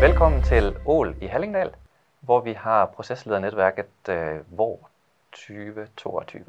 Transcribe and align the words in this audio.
Velkommen 0.00 0.42
til 0.42 0.76
Ål 0.86 1.16
i 1.20 1.26
Hallingdal, 1.26 1.74
hvor 2.20 2.40
vi 2.40 2.52
har 2.52 2.86
prosessledernetværket 2.86 4.08
øh, 4.08 4.58
VÅR 4.58 4.90
2022. 5.32 6.44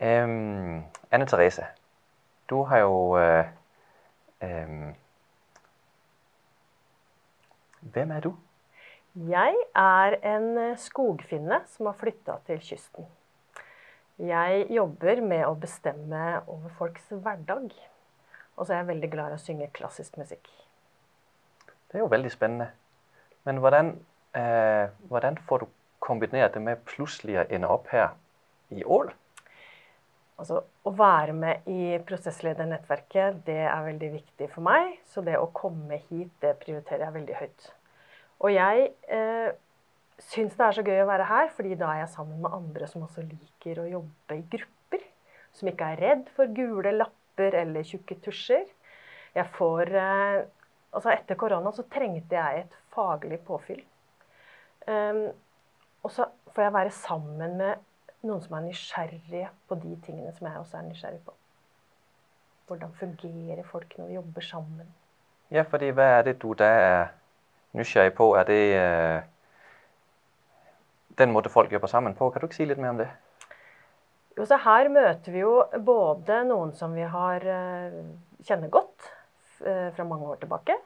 Um, 0.00 0.84
Anne 1.10 1.26
Therese, 1.26 1.66
du 2.50 2.62
har 2.62 2.78
jo 2.78 3.18
øh, 3.18 3.44
um, 4.42 4.94
Hvem 7.80 8.10
er 8.10 8.20
du? 8.20 8.36
Jeg 9.14 9.54
er 9.74 10.36
en 10.36 10.58
eh, 10.58 10.78
skogfinne 10.78 11.60
som 11.66 11.86
har 11.86 11.94
flytta 11.96 12.32
til 12.46 12.58
kysten. 12.60 13.06
Jeg 14.16 14.64
jobber 14.72 15.20
med 15.20 15.42
å 15.44 15.56
bestemme 15.60 16.40
over 16.48 16.70
folks 16.78 17.10
hverdag. 17.12 17.68
Og 18.56 18.64
så 18.64 18.72
er 18.72 18.78
jeg 18.80 18.88
veldig 18.88 19.10
glad 19.12 19.34
i 19.34 19.36
å 19.36 19.42
synge 19.42 19.68
klassisk 19.76 20.16
musikk. 20.16 20.48
Det 21.66 21.98
er 21.98 22.04
jo 22.04 22.08
veldig 22.08 22.30
spennende. 22.32 22.70
Men 23.44 23.60
hvordan, 23.60 23.90
eh, 24.32 24.88
hvordan 25.10 25.36
får 25.38 25.58
du 25.58 25.66
kombinert 26.00 26.54
det 26.54 26.62
med 26.62 26.80
plutselig 26.88 27.36
å 27.42 27.46
ende 27.50 27.68
opp 27.68 27.88
her 27.92 28.14
i 28.70 28.84
Ål? 28.84 29.12
Altså, 30.38 30.64
Å 30.86 30.90
være 30.96 31.32
med 31.32 31.66
i 31.66 31.98
prosessledernettverket 32.06 33.44
det 33.44 33.66
er 33.66 33.84
veldig 33.84 34.12
viktig 34.12 34.48
for 34.52 34.62
meg. 34.62 34.98
Så 35.04 35.20
det 35.20 35.36
å 35.36 35.50
komme 35.52 35.98
hit, 36.08 36.30
det 36.40 36.58
prioriterer 36.60 37.04
jeg 37.04 37.12
veldig 37.12 37.34
høyt. 37.34 37.72
Og 38.40 38.52
jeg 38.52 38.92
eh, 39.08 39.52
syns 40.22 40.56
det 40.56 40.64
er 40.64 40.76
så 40.76 40.84
gøy 40.86 41.02
å 41.02 41.08
være 41.08 41.28
her, 41.28 41.50
fordi 41.56 41.76
da 41.78 41.90
er 41.92 42.02
jeg 42.04 42.14
sammen 42.14 42.40
med 42.44 42.54
andre 42.56 42.88
som 42.88 43.04
også 43.04 43.24
liker 43.26 43.82
å 43.82 43.88
jobbe 43.90 44.38
i 44.38 44.44
grupper. 44.54 45.04
Som 45.56 45.70
ikke 45.70 45.90
er 45.92 46.02
redd 46.02 46.28
for 46.36 46.52
gule 46.56 46.92
lapper 46.96 47.56
eller 47.62 47.86
tjukke 47.86 48.18
tusjer. 48.24 48.66
Jeg 49.36 49.48
får 49.56 49.92
eh, 49.92 50.44
Altså 50.96 51.10
etter 51.12 51.36
korona 51.36 51.68
så 51.76 51.82
trengte 51.92 52.38
jeg 52.38 52.62
et 52.62 52.76
faglig 52.94 53.36
påfyll. 53.44 53.82
Um, 54.88 55.26
og 56.06 56.12
så 56.14 56.24
får 56.54 56.62
jeg 56.62 56.72
være 56.72 56.92
sammen 56.94 57.56
med 57.58 57.82
noen 58.24 58.40
som 58.40 58.56
er 58.56 58.64
nysgjerrige 58.64 59.50
på 59.68 59.76
de 59.82 59.92
tingene 60.06 60.32
som 60.32 60.46
jeg 60.48 60.62
også 60.62 60.78
er 60.78 60.86
nysgjerrig 60.86 61.20
på. 61.26 61.34
Hvordan 62.66 62.94
fungerer 62.96 63.62
folk 63.68 63.92
når 63.98 64.08
vi 64.08 64.16
jobber 64.16 64.46
sammen? 64.46 64.88
Ja, 65.50 65.66
fordi 65.68 65.92
hva 65.94 66.06
er 66.16 66.22
det 66.30 66.38
du 66.42 66.54
da 66.58 66.70
er 66.80 67.04
nysgjerrig 67.76 68.14
på? 68.16 68.32
Er 68.40 68.48
det 68.48 68.62
øh, 68.80 69.20
den 71.18 71.32
måten 71.32 71.52
folk 71.52 71.72
jobber 71.72 71.90
sammen 71.90 72.16
på? 72.16 72.30
Kan 72.30 72.42
du 72.42 72.48
ikke 72.48 72.58
si 72.58 72.68
litt 72.68 72.80
mer 72.82 72.94
om 72.94 73.00
det? 73.00 73.08
Jo, 74.36 74.44
så 74.44 74.58
Her 74.60 74.90
møter 74.92 75.32
vi 75.32 75.40
jo 75.40 75.54
både 75.84 76.42
noen 76.48 76.74
som 76.76 76.92
vi 76.96 77.06
har 77.08 77.44
øh, 77.44 78.00
kjenner 78.44 78.72
godt 78.72 79.06
øh, 79.64 79.88
fra 79.96 80.04
mange 80.04 80.28
år 80.34 80.42
tilbake. 80.44 80.76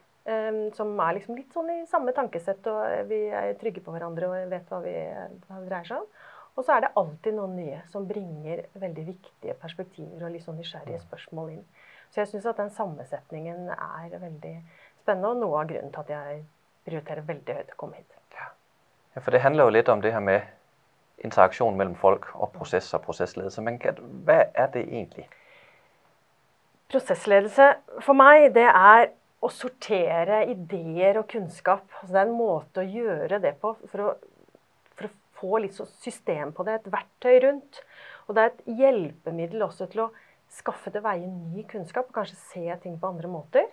Som 0.77 0.93
er 1.01 1.17
liksom 1.17 1.35
litt 1.35 1.55
sånn 1.57 1.71
i 1.73 1.79
samme 1.91 2.13
tankesett, 2.15 2.67
og 2.71 3.09
vi 3.09 3.17
er 3.35 3.55
trygge 3.59 3.81
på 3.83 3.91
hverandre 3.91 4.29
og 4.29 4.53
vet 4.53 4.69
hva, 4.71 4.79
vi, 4.85 4.93
hva 5.49 5.57
det 5.59 5.71
dreier 5.71 5.89
seg 5.89 6.05
om. 6.05 6.05
Og 6.55 6.67
så 6.67 6.77
er 6.77 6.85
det 6.85 6.93
alltid 7.01 7.35
noen 7.35 7.57
nye 7.57 7.81
som 7.91 8.07
bringer 8.07 8.63
veldig 8.79 9.07
viktige 9.09 9.57
perspektiver 9.59 10.29
og 10.29 10.35
litt 10.35 10.45
sånn 10.45 10.61
nysgjerrige 10.61 11.01
spørsmål 11.07 11.55
inn. 11.57 11.65
Så 12.13 12.23
jeg 12.23 12.31
syns 12.33 12.47
at 12.51 12.61
den 12.61 12.73
sammensetningen 12.77 13.73
er 13.75 14.17
veldig 14.21 14.55
spennende, 15.01 15.33
og 15.33 15.41
noe 15.41 15.63
av 15.65 15.71
grunnen 15.73 15.95
til 15.95 16.05
at 16.05 16.15
jeg 16.15 16.41
prioriterer 16.87 17.27
veldig 17.33 17.61
høyt 17.61 17.75
å 17.75 17.81
komme 17.81 18.01
hit. 18.01 18.20
Ja. 19.15 19.21
for 19.21 19.31
det 19.35 19.43
handler 19.43 19.67
jo 19.67 19.75
litt 19.75 19.89
om 19.89 20.01
det 20.01 20.13
her 20.15 20.23
med 20.23 20.47
interaksjon 21.25 21.77
mellom 21.77 21.97
folk 21.99 22.31
og 22.35 22.53
prosess 22.55 22.93
og 22.97 23.05
prosessledelse. 23.05 23.63
Men 23.63 23.79
hva 23.81 24.41
er 24.55 24.71
det 24.75 24.87
egentlig? 24.87 25.27
Prosessledelse 26.91 27.67
for 28.03 28.19
meg, 28.19 28.51
det 28.55 28.67
er 28.67 29.11
å 29.41 29.51
sortere 29.53 30.45
ideer 30.51 31.21
og 31.21 31.29
kunnskap. 31.31 31.87
Altså 32.01 32.13
det 32.13 32.23
er 32.23 32.29
en 32.29 32.39
måte 32.39 32.83
å 32.83 32.89
gjøre 32.89 33.41
det 33.43 33.55
på 33.61 33.75
for 33.87 34.05
å, 34.05 34.15
for 34.97 35.09
å 35.09 35.13
få 35.41 35.61
litt 35.65 35.77
system 36.03 36.55
på 36.57 36.67
det. 36.67 36.81
Et 36.81 36.91
verktøy 36.93 37.39
rundt. 37.47 37.83
Og 38.29 38.37
det 38.37 38.43
er 38.43 38.53
et 38.53 38.81
hjelpemiddel 38.81 39.65
også 39.67 39.89
til 39.93 40.07
å 40.07 40.11
skaffe 40.51 40.91
til 40.93 41.05
veie 41.05 41.29
ny 41.31 41.65
kunnskap 41.71 42.11
og 42.11 42.17
kanskje 42.21 42.41
se 42.41 42.81
ting 42.83 42.99
på 43.01 43.13
andre 43.13 43.31
måter. 43.31 43.71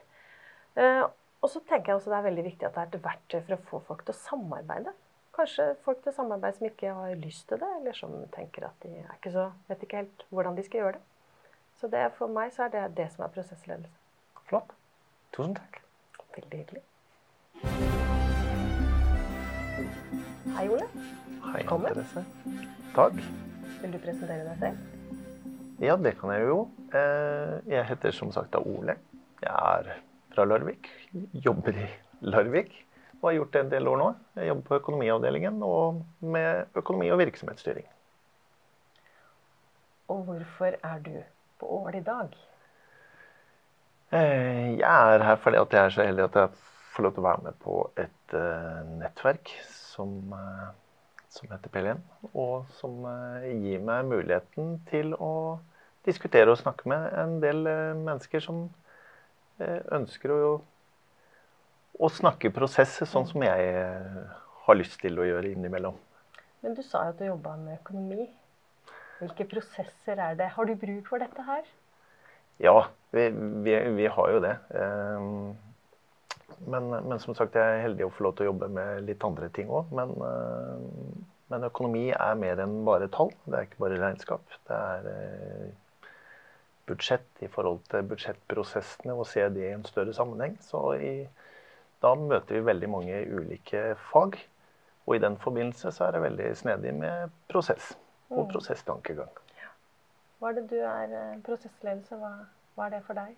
Eh, 0.77 1.03
og 1.41 1.51
så 1.51 1.61
tenker 1.65 1.91
jeg 1.91 1.99
også 1.99 2.13
det 2.13 2.19
er 2.19 2.29
veldig 2.29 2.45
viktig 2.45 2.67
at 2.67 2.75
det 2.75 2.83
er 2.83 2.91
et 2.91 3.03
verktøy 3.03 3.39
for 3.39 3.55
å 3.55 3.65
få 3.69 3.81
folk 3.89 4.05
til 4.05 4.15
å 4.15 4.21
samarbeide. 4.21 4.93
Kanskje 5.37 5.65
folk 5.85 5.99
til 6.03 6.13
samarbeid 6.15 6.55
som 6.57 6.65
ikke 6.65 6.93
har 6.97 7.13
lyst 7.21 7.45
til 7.49 7.59
det, 7.61 7.67
eller 7.79 7.93
som 7.93 8.13
tenker 8.33 8.65
at 8.65 8.77
de 8.83 8.89
er 9.03 9.11
ikke 9.19 9.31
så, 9.35 9.43
vet 9.69 9.83
ikke 9.85 9.99
helt 10.01 10.23
hvordan 10.33 10.57
de 10.57 10.63
skal 10.65 10.81
gjøre 10.81 10.95
det. 10.97 11.03
Så 11.77 11.89
det, 11.93 12.01
for 12.17 12.31
meg 12.33 12.49
så 12.55 12.65
er 12.65 12.71
det 12.73 12.85
det 12.97 13.05
som 13.13 13.25
er 13.27 13.33
prosessledelse. 13.35 13.91
Flott. 14.49 14.71
Tusen 15.35 15.53
takk. 15.59 15.77
Veldig 16.37 16.61
hyggelig. 16.63 16.81
Hei, 20.57 20.65
Ole. 20.73 20.87
Hei, 21.45 21.53
Velkommen. 21.59 21.91
Interesse. 21.91 22.25
Takk. 22.95 23.21
Vil 23.83 23.93
du 23.93 23.99
presentere 24.01 24.47
deg 24.47 24.57
selv? 24.63 25.53
Ja, 25.85 25.99
det 26.01 26.15
kan 26.17 26.33
jeg 26.33 26.47
jo. 26.49 26.57
Eh, 26.89 27.59
Jeg 27.69 27.85
heter 27.91 28.11
som 28.11 28.31
sagt 28.33 28.55
Ole. 28.57 28.97
Jeg 29.43 29.53
er 29.53 30.01
fra 30.33 30.45
Larvik. 30.49 30.89
Jobber 31.45 31.77
i 31.77 31.85
Larvik 32.25 32.86
og 33.21 33.29
har 33.29 33.37
gjort 33.37 33.53
det 33.53 33.61
en 33.65 33.71
del 33.71 33.87
år 33.91 34.01
nå. 34.01 34.09
Jeg 34.37 34.51
jobber 34.51 34.67
på 34.69 34.79
økonomiavdelingen 34.81 35.61
og 35.65 36.01
med 36.21 36.77
økonomi 36.77 37.09
og 37.13 37.21
virksomhetsstyring. 37.23 37.87
Og 40.07 40.23
hvorfor 40.23 40.77
er 40.83 40.99
du 41.05 41.15
på 41.59 41.69
Ål 41.81 41.95
i 41.95 42.03
dag? 42.05 42.35
Eh, 44.11 44.77
Jeg 44.79 45.13
er 45.13 45.23
her 45.23 45.35
fordi 45.35 45.57
at 45.57 45.73
jeg 45.73 45.85
er 45.85 45.89
så 45.89 46.03
heldig 46.03 46.23
at 46.23 46.35
jeg 46.35 46.49
får 46.95 47.03
lov 47.03 47.13
til 47.13 47.23
å 47.23 47.27
være 47.27 47.43
med 47.43 47.57
på 47.63 47.79
et 47.99 48.35
eh, 48.39 48.77
nettverk 49.01 49.51
som, 49.67 50.13
eh, 50.37 50.69
som 51.29 51.51
heter 51.51 51.73
PLN, 51.73 51.99
og 52.33 52.69
som 52.79 53.03
gir 53.43 53.83
meg 53.83 54.07
muligheten 54.07 54.77
til 54.87 55.11
å 55.19 55.59
diskutere 56.07 56.53
og 56.53 56.61
snakke 56.61 56.87
med 56.87 57.09
en 57.19 57.39
del 57.43 57.67
mennesker 57.99 58.39
som 58.39 58.69
ønsker 59.59 60.31
å, 60.31 60.39
å 61.99 62.09
snakke 62.13 62.51
prosess, 62.53 62.97
sånn 63.09 63.27
som 63.29 63.43
jeg 63.45 63.69
eh, 63.73 64.19
har 64.67 64.77
lyst 64.77 64.99
til 65.01 65.17
å 65.19 65.25
gjøre 65.27 65.51
innimellom. 65.53 65.97
Men 66.61 66.75
du 66.77 66.81
sa 66.85 67.05
jo 67.07 67.13
at 67.15 67.19
du 67.21 67.25
jobba 67.27 67.55
med 67.61 67.79
økonomi. 67.79 68.27
Hvilke 69.21 69.47
prosesser 69.49 70.19
er 70.21 70.35
det? 70.37 70.51
Har 70.55 70.65
du 70.69 70.75
bruk 70.77 71.07
for 71.09 71.21
dette 71.23 71.41
her? 71.47 71.63
Ja, 72.61 72.87
vi, 73.13 73.29
vi, 73.65 73.77
vi 73.97 74.09
har 74.09 74.33
jo 74.33 74.43
det. 74.43 74.57
Eh, 74.73 75.31
Men, 76.65 76.87
men 76.89 77.19
som 77.21 77.35
sagt, 77.37 77.53
jeg 77.53 77.61
er 77.61 77.83
heldig 77.83 78.05
å 78.07 78.13
få 78.15 78.23
lov 78.25 78.37
til 78.37 78.47
å 78.47 78.51
jobbe 78.51 78.67
med 78.73 79.03
litt 79.05 79.21
andre 79.27 79.49
ting 79.53 79.67
òg. 79.69 79.91
Men, 79.93 80.13
eh, 80.25 81.19
men 81.53 81.67
økonomi 81.67 82.07
er 82.15 82.39
mer 82.39 82.57
enn 82.63 82.79
bare 82.87 83.09
tall. 83.13 83.29
Det 83.45 83.59
er 83.59 83.67
ikke 83.67 83.83
bare 83.83 83.99
regnskap. 84.01 84.55
Det 84.65 84.77
er 84.77 85.75
budsjett 86.89 87.43
i 87.45 87.49
forhold 87.51 87.83
til 87.91 88.07
budsjettprosessene 88.09 89.13
og 89.13 89.27
se 89.29 89.45
det 89.53 89.67
i 89.67 89.73
en 89.75 89.85
større 89.85 90.15
sammenheng. 90.17 90.57
Så 90.65 90.81
i, 90.97 91.13
da 92.01 92.13
møter 92.15 92.59
vi 92.59 92.65
veldig 92.67 92.89
mange 92.89 93.23
ulike 93.33 93.95
fag. 94.11 94.37
Og 95.07 95.15
i 95.15 95.21
den 95.23 95.37
forbindelse 95.39 95.91
så 95.95 96.07
er 96.07 96.17
det 96.17 96.21
veldig 96.25 96.47
snedig 96.59 96.93
med 96.93 97.29
prosess 97.49 97.93
og 98.29 98.43
Mm. 98.45 98.49
prosesstankegang. 98.51 99.29
Hva 100.39 100.49
er 100.49 100.53
det 100.57 100.65
du 100.69 100.75
er 100.83 101.13
eh, 101.15 101.37
prosessledelse? 101.45 102.15
Hva, 102.19 102.31
hva 102.75 102.85
er 102.85 102.89
det 102.97 103.03
for 103.07 103.13
deg? 103.17 103.35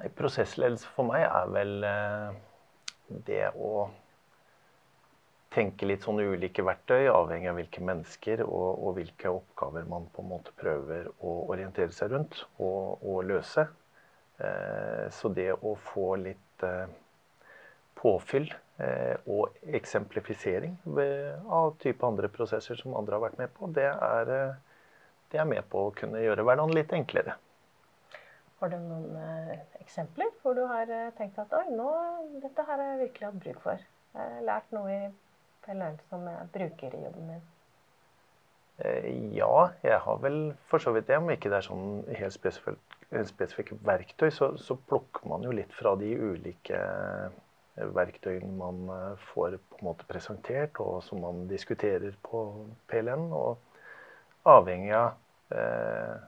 Nei, 0.00 0.08
prosessledelse 0.18 0.88
for 0.96 1.06
meg 1.06 1.22
er 1.22 1.46
vel 1.54 1.84
eh, 1.86 2.34
det 3.28 3.44
å 3.54 3.86
tenke 5.54 5.86
litt 5.86 6.02
sånne 6.02 6.26
ulike 6.34 6.64
verktøy, 6.66 7.06
avhengig 7.14 7.48
av 7.52 7.58
hvilke 7.60 7.80
mennesker 7.86 8.42
og, 8.42 8.82
og 8.88 8.96
hvilke 8.98 9.30
oppgaver 9.30 9.86
man 9.86 10.08
på 10.12 10.24
en 10.24 10.32
måte 10.32 10.50
prøver 10.58 11.06
å 11.22 11.36
orientere 11.54 11.94
seg 11.94 12.10
rundt 12.10 12.40
og, 12.58 12.98
og 13.06 13.22
løse. 13.30 13.68
Eh, 14.42 15.06
så 15.14 15.30
det 15.30 15.52
å 15.54 15.76
få 15.78 16.16
litt 16.18 16.53
eh, 16.62 16.92
påfyll 17.98 18.50
eh, 18.78 19.16
og 19.30 19.56
eksemplifisering 19.64 20.76
av 21.50 21.74
type 21.82 22.06
andre 22.06 22.30
prosesser 22.32 22.78
som 22.78 22.96
andre 22.98 23.18
har 23.18 23.24
vært 23.26 23.40
med 23.40 23.54
på, 23.56 23.70
det 23.74 23.88
er, 23.90 24.32
eh, 24.34 24.84
det 25.32 25.40
er 25.40 25.50
med 25.50 25.66
på 25.70 25.88
å 25.88 25.94
kunne 25.96 26.22
gjøre 26.22 26.44
hverdagen 26.46 26.76
litt 26.76 26.94
enklere. 26.96 27.36
Har 28.60 28.70
du 28.70 28.78
noen 28.80 29.18
eksempler 29.82 30.30
hvor 30.40 30.54
du 30.56 30.62
har 30.70 30.88
tenkt 31.18 31.40
at 31.42 31.52
oi, 31.58 31.66
nå, 31.74 31.88
dette 32.40 32.64
har 32.64 32.80
jeg 32.80 33.00
virkelig 33.02 33.26
hatt 33.26 33.42
bruk 33.42 33.58
for? 33.64 33.82
Jeg 34.14 34.36
har 34.36 34.46
lært 34.46 34.70
noe 34.72 34.92
i 34.94 35.00
PLN 35.66 35.98
som 36.08 36.22
jeg 36.30 36.46
bruker 36.54 36.94
i 36.94 37.02
jobben 37.02 37.32
min. 37.32 37.42
Ja, 39.34 39.68
jeg 39.84 39.98
har 40.06 40.22
vel 40.22 40.38
for 40.70 40.82
så 40.82 40.94
vidt 40.94 41.10
det. 41.10 41.18
Om 41.20 41.28
ikke 41.34 41.50
det 41.50 41.60
er 41.60 41.66
sånn 41.66 42.06
helt 42.14 42.34
spesifikke, 42.34 42.93
spesifikke 43.28 43.78
verktøy, 43.84 44.30
så, 44.34 44.52
så 44.60 44.76
plukker 44.88 45.28
man 45.30 45.44
jo 45.46 45.54
litt 45.54 45.72
fra 45.76 45.94
de 46.00 46.10
ulike 46.16 46.78
eh, 46.78 47.88
verktøyene 47.94 48.52
man 48.58 48.84
eh, 48.94 49.24
får 49.32 49.58
på 49.58 49.80
en 49.80 49.88
måte 49.88 50.08
presentert, 50.08 50.80
og 50.82 51.02
som 51.06 51.22
man 51.24 51.44
diskuterer 51.50 52.16
på 52.26 52.44
PLN. 52.90 53.28
Og 53.34 54.50
avhengig 54.50 54.94
av 54.98 55.56
eh, 55.56 56.22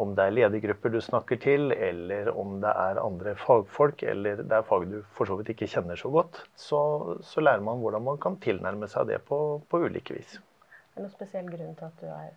om 0.00 0.14
det 0.16 0.24
er 0.24 0.32
ledergrupper 0.32 0.94
du 0.94 1.00
snakker 1.04 1.36
til, 1.42 1.74
eller 1.76 2.30
om 2.32 2.54
det 2.62 2.70
er 2.72 3.02
andre 3.02 3.34
fagfolk, 3.36 4.02
eller 4.08 4.40
det 4.40 4.56
er 4.56 4.64
fag 4.64 4.86
du 4.88 5.02
for 5.16 5.28
så 5.28 5.36
vidt 5.36 5.52
ikke 5.52 5.68
kjenner 5.68 6.00
så 6.00 6.08
godt, 6.14 6.40
så, 6.56 6.80
så 7.26 7.44
lærer 7.44 7.60
man 7.66 7.82
hvordan 7.82 8.06
man 8.06 8.20
kan 8.22 8.38
tilnærme 8.40 8.88
seg 8.88 9.10
det 9.12 9.20
på, 9.28 9.60
på 9.68 9.82
ulike 9.84 10.16
vis. 10.16 10.38
Er 10.40 11.02
det 11.02 11.04
noen 11.04 11.12
spesiell 11.12 11.52
grunn 11.52 11.76
til 11.76 11.90
at 11.90 12.00
du 12.00 12.08
er 12.08 12.32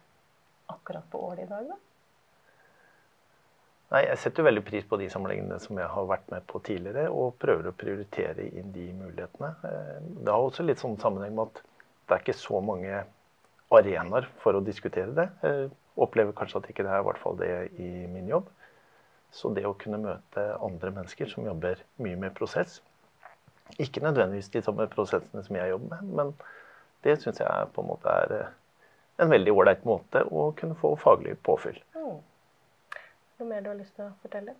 akkurat 0.74 1.08
på 1.12 1.24
Ål 1.30 1.46
i 1.46 1.48
dag, 1.48 1.72
da? 1.72 1.80
Nei, 3.94 4.07
Jeg 4.07 4.18
setter 4.24 4.48
veldig 4.48 4.63
pris 4.66 4.86
på 4.90 4.98
de 4.98 5.06
sammenligningene 5.12 5.60
som 5.62 5.78
jeg 5.78 5.86
har 5.86 6.06
vært 6.10 6.31
med 6.34 6.45
på 6.50 6.57
tidligere, 6.66 7.12
og 7.13 7.36
prøver 7.42 7.69
å 7.69 7.75
prioritere 7.78 8.48
inn 8.50 8.72
de 8.74 8.88
mulighetene. 8.98 9.51
Eh, 9.69 10.00
det 10.25 10.34
har 10.34 10.42
også 10.42 10.66
litt 10.66 10.81
sånn 10.81 10.98
sammenheng 11.01 11.36
med 11.38 11.51
at 11.51 11.62
det 11.62 12.16
er 12.16 12.24
ikke 12.24 12.36
så 12.40 12.62
mange 12.66 13.04
arenaer 13.74 14.25
for 14.42 14.57
å 14.57 14.63
diskutere 14.66 15.13
det. 15.13 15.28
Jeg 15.45 15.69
opplever 16.01 16.34
kanskje 16.34 16.63
at 16.63 16.72
ikke 16.74 16.88
det 16.88 16.90
er 16.90 17.04
i 17.04 17.07
hvert 17.07 17.22
fall 17.22 17.38
det 17.38 17.51
i 17.78 17.92
min 18.10 18.34
jobb. 18.34 18.50
Så 19.34 19.54
det 19.54 19.68
å 19.69 19.75
kunne 19.78 20.01
møte 20.01 20.48
andre 20.62 20.94
mennesker 20.94 21.30
som 21.30 21.46
jobber 21.46 21.80
mye 22.06 22.18
med 22.22 22.36
prosess 22.38 22.81
Ikke 23.81 24.04
nødvendigvis 24.04 24.51
de 24.54 24.62
samme 24.62 24.86
prosessene 24.92 25.42
som 25.42 25.56
jeg 25.57 25.72
jobber 25.72 26.01
med, 26.01 26.12
men 26.18 26.34
det 27.06 27.16
syns 27.22 27.42
jeg 27.42 27.72
på 27.74 27.81
en 27.81 27.89
måte 27.94 28.13
er 28.25 28.36
eh, 28.38 28.51
en 29.24 29.30
veldig 29.30 29.54
ålreit 29.54 29.86
måte 29.88 30.25
å 30.30 30.51
kunne 30.57 30.78
få 30.78 30.94
faglig 31.01 31.38
påfyll. 31.46 31.78
Noe 33.39 33.50
mer 33.50 33.63
du 33.65 33.69
har 33.71 33.77
lyst 33.80 33.95
til 33.97 34.06
å 34.06 34.12
fortelle? 34.21 34.53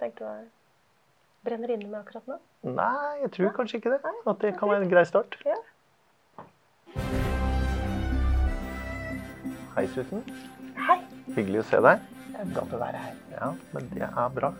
Tenker 0.00 0.22
du 0.22 0.28
er 0.30 0.44
brenner 1.44 1.72
inne 1.74 1.88
med 1.90 1.98
akkurat 2.00 2.24
nå? 2.30 2.38
Nei, 2.72 3.18
jeg 3.20 3.32
tror 3.36 3.50
kanskje 3.58 3.80
ikke 3.80 3.92
det. 3.92 4.12
At 4.32 4.38
det 4.40 4.52
kan 4.56 4.70
være 4.72 4.86
en 4.86 4.92
grei 4.92 5.02
start. 5.06 5.36
Ja. 5.46 5.58
Hei, 9.76 9.84
Susan. 9.92 10.24
Hei. 10.86 10.96
Hyggelig 11.36 11.60
å 11.60 11.66
se 11.68 11.82
deg. 11.84 12.06
Det 12.30 12.40
er 12.46 12.54
godt 12.56 12.72
å 12.72 12.80
være 12.80 13.02
her. 13.02 13.18
Ja, 13.34 13.50
men 13.76 13.90
det 13.92 14.08
er 14.08 14.32
bra. 14.38 14.50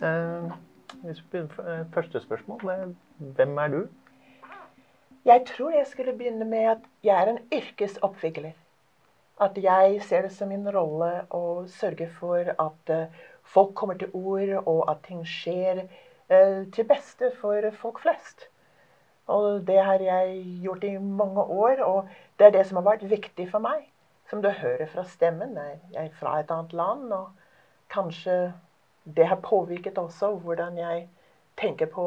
Det, 0.00 0.12
hvis 1.02 1.20
vi 1.20 1.28
begynner, 1.34 1.68
eh, 1.74 1.82
første 1.92 2.22
spørsmål 2.24 2.64
det 2.64 2.78
er, 2.78 2.94
hvem 3.36 3.60
er 3.66 3.74
du? 3.74 3.82
Jeg 5.28 5.44
tror 5.52 5.76
jeg 5.76 5.86
skulle 5.92 6.16
begynne 6.16 6.48
med 6.48 6.70
at 6.72 6.88
jeg 7.04 7.20
er 7.20 7.34
en 7.34 7.42
yrkesoppvigler. 7.52 8.56
At 9.40 9.58
jeg 9.62 10.02
ser 10.02 10.26
det 10.26 10.32
som 10.34 10.50
min 10.50 10.66
rolle 10.74 11.10
å 11.34 11.64
sørge 11.70 12.08
for 12.18 12.52
at 12.54 12.94
uh, 12.94 13.26
folk 13.46 13.74
kommer 13.78 13.98
til 13.98 14.10
ord, 14.12 14.54
og 14.64 14.80
at 14.90 15.04
ting 15.06 15.20
skjer 15.26 15.84
uh, 15.84 16.64
til 16.74 16.88
beste 16.88 17.30
for 17.40 17.68
folk 17.82 18.02
flest. 18.02 18.48
Og 19.28 19.62
det 19.68 19.78
har 19.84 20.02
jeg 20.02 20.42
gjort 20.64 20.84
i 20.88 20.96
mange 20.98 21.44
år, 21.44 21.84
og 21.84 22.10
det 22.38 22.48
er 22.48 22.58
det 22.58 22.66
som 22.66 22.80
har 22.80 22.90
vært 22.94 23.08
viktig 23.10 23.50
for 23.52 23.62
meg 23.62 23.86
som 24.30 24.42
du 24.42 24.50
hører 24.52 24.86
fra 24.92 25.04
stemmen. 25.08 25.56
Jeg 25.92 26.10
er 26.10 26.16
fra 26.20 26.38
et 26.40 26.50
annet 26.52 26.72
land, 26.76 27.12
og 27.12 27.30
kanskje 27.92 28.52
det 29.16 29.26
har 29.28 29.40
påvirket 29.44 29.98
også 29.98 30.34
hvordan 30.44 30.76
jeg 30.78 31.06
tenker 31.56 31.88
på 31.92 32.04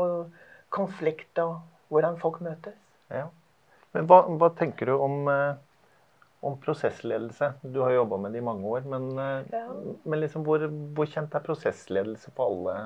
konflikt 0.69 1.39
og 1.41 1.59
hvordan 1.89 2.19
folk 2.21 2.41
møtes. 2.41 2.77
Ja. 3.09 3.27
Men 3.91 4.07
hva, 4.07 4.21
hva 4.39 4.51
tenker 4.55 4.87
du 4.87 4.93
om, 5.01 5.25
eh, 5.27 5.57
om, 6.41 6.57
prosessledelse? 6.61 7.53
Du 7.61 7.79
har 7.79 7.91
jobba 7.91 8.17
med 8.17 8.33
det 8.33 8.41
i 8.41 8.45
mange 8.45 8.67
år, 8.67 8.81
men, 8.81 9.07
eh, 9.19 9.47
ja. 9.51 9.65
men 10.03 10.19
liksom 10.19 10.45
hvor, 10.45 10.65
hvor, 10.67 11.09
kjent 11.09 11.35
er 11.37 11.45
prosessledelse 11.45 12.33
på 12.35 12.47
alle? 12.49 12.77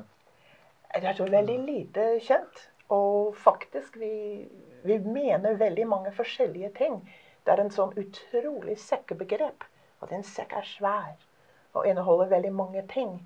Det 0.96 1.07
er 1.12 1.18
så 1.18 1.28
veldig 1.31 1.60
lite 1.66 2.07
kjent. 2.24 2.66
Og 2.94 3.36
faktisk, 3.42 3.96
vi, 3.98 4.46
vi 4.84 5.00
mener 5.00 5.57
veldig 5.60 5.88
mange 5.88 6.12
forskjellige 6.16 6.69
ting. 6.78 7.00
Det 7.44 7.54
er 7.54 7.63
en 7.63 7.74
sånn 7.74 7.96
utrolig 8.00 8.78
sekkebegrep. 8.81 9.66
At 10.04 10.12
en 10.13 10.25
sekk 10.28 10.54
er 10.60 10.68
svær 10.68 11.16
og 11.75 11.88
inneholder 11.88 12.31
veldig 12.31 12.54
mange 12.56 12.84
ting. 12.92 13.18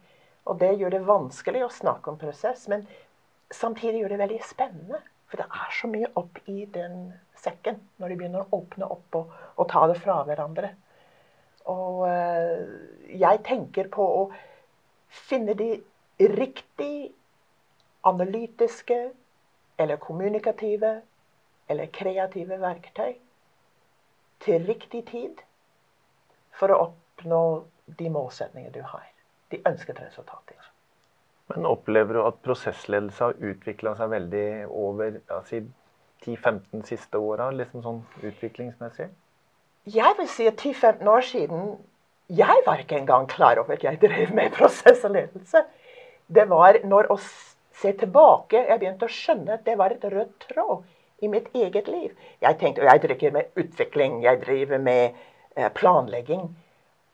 Og 0.49 0.59
det 0.61 0.75
gjør 0.79 0.95
det 0.95 1.05
vanskelig 1.05 1.65
å 1.65 1.73
snakke 1.73 2.09
om 2.11 2.17
prosess, 2.21 2.67
men 2.71 2.85
samtidig 3.53 4.03
gjør 4.03 4.15
det 4.15 4.21
veldig 4.23 4.39
spennende. 4.45 5.01
For 5.29 5.41
det 5.41 5.45
er 5.45 5.73
så 5.77 5.89
mye 5.91 6.09
opp 6.19 6.39
i 6.49 6.63
den 6.73 7.11
sekken 7.39 7.79
når 8.01 8.11
de 8.11 8.19
begynner 8.19 8.45
å 8.45 8.61
åpne 8.61 8.89
opp 8.89 9.17
og, 9.19 9.33
og 9.55 9.69
ta 9.71 9.85
det 9.91 9.99
fra 10.01 10.19
hverandre. 10.27 10.73
Og 11.69 12.05
øh, 12.09 13.13
jeg 13.13 13.41
tenker 13.45 13.91
på 13.93 14.05
å 14.21 14.23
finne 15.29 15.53
de 15.57 15.75
riktig 16.19 17.11
analytiske 18.09 18.97
eller 19.79 20.01
kommunikative 20.01 21.01
eller 21.69 21.91
kreative 21.93 22.57
verktøy 22.61 23.13
til 24.43 24.65
riktig 24.65 25.05
tid 25.11 25.43
for 26.59 26.73
å 26.73 26.81
oppnå 26.87 27.43
de 27.99 28.09
målsetninger 28.11 28.73
du 28.73 28.81
har. 28.81 29.05
De 29.51 29.61
ønskede 29.67 30.05
resultater. 30.05 30.57
Men 31.49 31.65
opplever 31.65 32.17
du 32.17 32.21
at 32.23 32.41
prosessledelse 32.45 33.23
har 33.23 33.51
utvikla 33.51 33.95
seg 33.97 34.11
veldig 34.13 34.47
over 34.69 35.17
si 35.49 35.63
10-15 36.25 36.85
siste 36.85 37.17
åra, 37.17 37.49
liksom 37.55 37.83
sånn 37.85 38.01
utviklingsmessig? 38.21 39.07
Jeg 39.89 40.17
vil 40.19 40.29
si 40.29 40.45
at 40.49 40.59
10-15 40.59 41.07
år 41.09 41.25
siden 41.25 41.69
Jeg 42.29 42.61
var 42.65 42.77
ikke 42.77 42.99
engang 42.99 43.25
klar 43.25 43.57
over 43.57 43.73
at 43.73 43.83
jeg 43.83 43.97
drev 44.01 44.33
med 44.37 44.53
prosess 44.53 45.01
og 45.07 45.15
ledelse. 45.15 45.63
Det 46.29 46.45
var 46.49 46.77
når 46.85 47.09
å 47.09 47.17
se 47.17 47.93
tilbake 47.97 48.67
jeg 48.67 48.81
begynte 48.81 49.07
å 49.07 49.13
skjønne 49.13 49.55
at 49.55 49.65
det 49.65 49.77
var 49.79 49.95
et 49.95 50.05
rød 50.05 50.35
tråd 50.43 50.83
i 51.25 51.27
mitt 51.31 51.49
eget 51.57 51.87
liv. 51.89 52.13
Jeg 52.41 52.59
tenkte, 52.59 52.85
jeg 52.85 53.01
driver 53.01 53.31
med 53.39 53.63
utvikling, 53.63 54.21
jeg 54.23 54.41
driver 54.43 54.77
med 54.77 55.17
eh, 55.55 55.71
planlegging. 55.73 56.45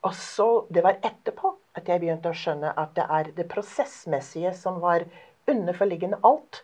Og 0.06 0.14
så, 0.14 0.66
Det 0.70 0.84
var 0.86 1.00
etterpå 1.02 1.56
at 1.76 1.90
jeg 1.90 2.02
begynte 2.04 2.30
å 2.30 2.38
skjønne 2.38 2.72
at 2.78 2.94
det 2.96 3.06
er 3.10 3.32
det 3.36 3.48
prosessmessige 3.52 4.54
som 4.56 4.80
var 4.84 5.08
underforliggende 5.50 6.20
alt. 6.24 6.62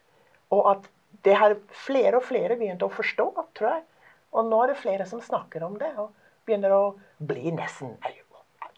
Og 0.54 0.68
at 0.76 0.90
det 1.26 1.36
har 1.38 1.58
flere 1.86 2.20
og 2.20 2.26
flere 2.26 2.58
begynt 2.60 2.84
å 2.86 2.92
forstå, 2.92 3.28
tror 3.58 3.70
jeg. 3.76 3.84
Og 4.32 4.48
nå 4.48 4.62
er 4.64 4.72
det 4.72 4.80
flere 4.80 5.08
som 5.10 5.22
snakker 5.24 5.66
om 5.66 5.76
det, 5.80 5.92
og 6.00 6.14
begynner 6.48 6.74
å 6.76 6.84
bli 7.20 7.52
nesten 7.56 7.98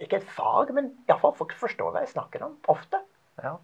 Ikke 0.02 0.18
et 0.18 0.32
fag, 0.36 0.74
men 0.74 0.90
iallfall 1.08 1.36
folk 1.38 1.54
forstår 1.60 1.94
hva 1.94 2.02
jeg 2.04 2.16
snakker 2.16 2.44
om. 2.48 2.58
Ofte. 2.72 3.00
Ja. 3.44 3.58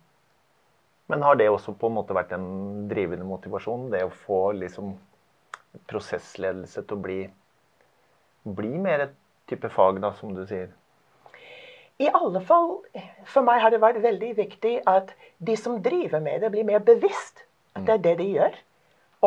Men 1.10 1.26
har 1.26 1.36
det 1.36 1.50
også 1.50 1.74
på 1.74 1.90
en 1.90 1.98
måte 1.98 2.14
vært 2.14 2.36
en 2.38 2.88
drivende 2.92 3.26
motivasjon? 3.26 3.90
Det 3.90 4.04
å 4.06 4.14
få 4.14 4.52
liksom 4.60 4.94
prosessledelse 5.90 6.84
til 6.86 6.98
å 6.98 7.02
bli, 7.02 7.20
bli 8.46 8.78
mer 8.78 9.08
et 9.08 9.18
type 9.50 9.72
fag, 9.74 10.00
da, 10.04 10.14
som 10.20 10.36
du 10.38 10.46
sier? 10.48 10.70
I 12.00 12.08
alle 12.16 12.40
fall, 12.48 12.78
for 13.28 13.44
meg 13.44 13.60
har 13.60 13.74
det 13.74 13.82
vært 13.84 14.00
veldig 14.04 14.32
viktig 14.38 14.76
at 14.88 15.12
de 15.44 15.56
som 15.60 15.82
driver 15.84 16.24
med 16.24 16.46
det, 16.46 16.52
blir 16.54 16.68
mer 16.68 16.84
bevisst 16.84 17.44
at 17.76 17.84
det 17.88 17.96
er 17.98 18.04
det 18.06 18.14
de 18.22 18.28
gjør. 18.38 18.56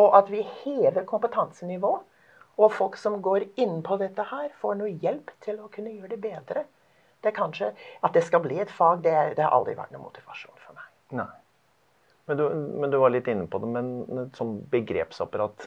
Og 0.01 0.17
at 0.17 0.31
vi 0.33 0.41
hever 0.63 1.05
kompetansenivået. 1.09 2.09
Og 2.61 2.73
folk 2.73 2.99
som 3.01 3.21
går 3.25 3.47
inn 3.61 3.81
på 3.85 3.97
dette 4.01 4.25
her, 4.29 4.51
får 4.61 4.77
noe 4.81 4.93
hjelp 5.03 5.31
til 5.45 5.61
å 5.61 5.71
kunne 5.73 5.93
gjøre 5.93 6.15
det 6.15 6.21
bedre. 6.21 6.65
Det 7.23 7.31
er 7.31 7.37
kanskje, 7.37 7.71
At 8.03 8.13
det 8.13 8.25
skal 8.27 8.43
bli 8.45 8.59
et 8.61 8.71
fag, 8.71 9.03
det, 9.05 9.15
det 9.39 9.45
har 9.45 9.55
aldri 9.57 9.77
vært 9.79 9.93
noen 9.95 10.05
motivasjon 10.05 10.59
for 10.59 10.77
meg. 10.77 10.89
Nei. 11.23 11.31
Men 12.29 12.39
du, 12.39 12.45
men 12.81 12.91
du, 12.93 12.99
var 13.03 13.11
litt 13.11 13.29
inne 13.29 13.47
på 13.51 13.59
det, 13.63 13.69
men 13.73 14.29
sånn 14.37 14.59
begrepsapparat 14.71 15.67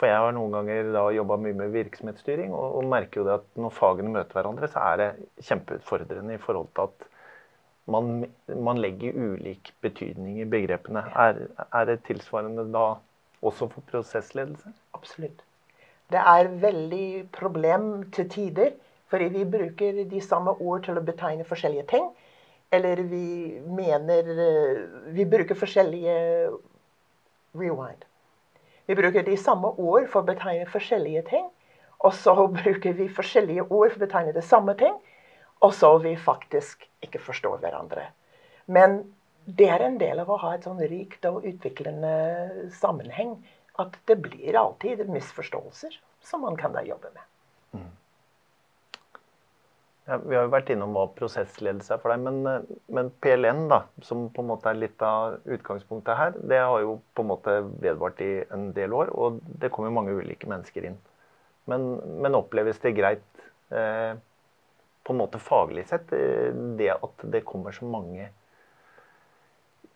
For 0.00 0.08
jeg 0.08 0.16
har 0.16 0.32
noen 0.32 0.54
ganger 0.54 0.86
da 0.94 1.02
jobba 1.12 1.36
mye 1.36 1.56
med 1.58 1.74
virksomhetsstyring, 1.74 2.54
og, 2.56 2.78
og, 2.78 2.86
merker 2.88 3.20
jo 3.20 3.26
det 3.26 3.34
at 3.36 3.58
når 3.60 3.74
fagene 3.76 4.12
møter 4.14 4.38
hverandre, 4.38 4.68
så 4.72 4.84
er 4.94 5.00
det 5.00 5.08
kjempeutfordrende 5.44 6.38
i 6.38 6.40
forhold 6.40 6.70
til 6.72 6.86
at 6.88 7.06
man, 7.90 8.24
man 8.64 8.80
legger 8.80 9.18
ulik 9.18 9.74
betydning 9.84 10.40
i 10.40 10.48
begrepene. 10.48 11.04
Er, 11.12 11.44
er, 11.66 11.84
det 11.90 11.98
tilsvarende 12.08 12.64
da 12.72 12.86
også 13.44 13.68
for 13.74 13.84
prosessledelse? 13.92 14.72
Absolutt. 14.96 15.44
Det 16.10 16.24
er 16.32 16.48
veldig 16.64 17.28
problem 17.36 17.90
til 18.16 18.30
tider, 18.32 18.72
fordi 19.12 19.28
vi 19.36 19.44
bruker 19.52 20.04
de 20.08 20.24
samme 20.24 20.56
ord 20.56 20.86
til 20.86 20.96
å 20.96 21.04
betegne 21.04 21.44
forskjellige 21.44 21.88
ting. 21.92 22.08
Eller 22.72 23.02
vi 23.10 23.58
mener 23.66 24.28
eh, 24.30 24.82
Vi 25.16 25.26
bruker 25.26 25.58
forskjellige 25.58 26.14
rewind. 27.58 28.06
Vi 28.90 28.94
bruker 28.98 29.22
de 29.22 29.36
samme 29.38 29.68
ord 29.78 30.08
for 30.10 30.24
å 30.24 30.26
betegne 30.26 30.66
forskjellige 30.66 31.20
ting. 31.28 31.44
Og 32.02 32.14
så 32.18 32.34
bruker 32.58 32.96
vi 32.98 33.06
forskjellige 33.06 33.68
ord 33.68 33.92
for 33.92 34.00
å 34.00 34.02
betegne 34.02 34.34
det 34.34 34.42
samme 34.42 34.74
ting. 34.80 34.96
Og 35.62 35.76
så 35.78 35.92
vi 36.02 36.16
faktisk 36.18 36.88
ikke 37.06 37.20
forstår 37.22 37.60
hverandre. 37.62 38.08
Men 38.66 39.04
det 39.46 39.68
er 39.70 39.84
en 39.86 40.00
del 40.00 40.18
av 40.18 40.32
å 40.34 40.40
ha 40.42 40.56
et 40.56 40.66
sånn 40.66 40.82
rikt 40.90 41.28
og 41.30 41.46
utviklende 41.46 42.10
sammenheng 42.80 43.36
at 43.78 43.94
det 44.10 44.18
blir 44.26 44.58
alltid 44.58 45.06
misforståelser 45.06 45.94
som 46.26 46.42
man 46.42 46.58
kan 46.58 46.74
da 46.74 46.82
jobbe 46.82 47.12
med. 47.14 47.22
Ja, 50.10 50.16
vi 50.18 50.34
har 50.34 50.48
jo 50.48 50.50
vært 50.50 50.70
innom 50.74 50.96
hva 50.96 51.04
prosessledelse 51.14 51.92
er 51.94 52.00
for 52.02 52.10
deg, 52.10 52.22
men, 52.24 52.38
eh, 52.50 52.70
men, 52.90 53.12
PLN, 53.22 53.68
da, 53.70 53.84
som 54.02 54.24
på 54.34 54.42
en 54.42 54.48
måte 54.48 54.66
er 54.66 54.80
litt 54.80 55.02
av 55.06 55.36
utgangspunktet 55.46 56.18
her, 56.18 56.32
det 56.50 56.58
har 56.58 56.80
jo 56.82 56.96
på 57.14 57.22
en 57.22 57.28
måte 57.30 57.54
vedvart 57.84 58.22
i 58.26 58.32
en 58.50 58.72
del 58.74 58.96
år, 58.96 59.12
og 59.14 59.38
det 59.62 59.70
kommer 59.70 59.94
mange 59.94 60.16
ulike 60.18 60.50
mennesker 60.50 60.88
inn. 60.90 60.98
Men, 61.70 61.86
men 62.24 62.34
oppleves 62.34 62.82
det 62.82 62.96
greit 62.96 63.44
eh, 63.70 64.18
på 65.06 65.14
en 65.14 65.20
måte 65.20 65.38
faglig 65.38 65.86
sett, 65.92 66.10
eh, 66.18 66.50
det 66.80 66.90
at 66.96 67.24
det 67.30 67.44
kommer 67.46 67.76
så 67.76 67.86
mange 67.86 68.32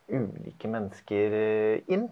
ulike 0.07 0.71
mennesker 0.71 1.37
eh, 1.41 1.83
inn, 1.91 2.07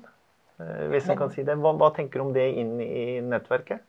eh, 0.59 0.85
hvis 0.90 1.06
en 1.06 1.23
kan 1.23 1.30
si 1.30 1.47
det. 1.47 1.54
Hva, 1.62 1.76
hva, 1.78 1.92
tenker 1.94 2.18
du 2.18 2.26
om 2.26 2.35
det 2.35 2.49
inn 2.59 2.75
i 2.82 3.21
nettverket? 3.23 3.87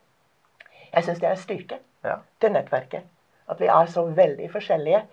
Jeg 0.94 1.10
syns 1.10 1.26
det 1.26 1.32
er 1.32 1.42
styrke 1.42 1.82
ja. 2.06 2.20
til 2.38 2.54
nettverket. 2.54 3.10
At 3.50 3.60
vi 3.62 3.68
er 3.72 3.92
så 3.92 4.06
veldig 4.08 4.50
forskjellige, 4.54 5.04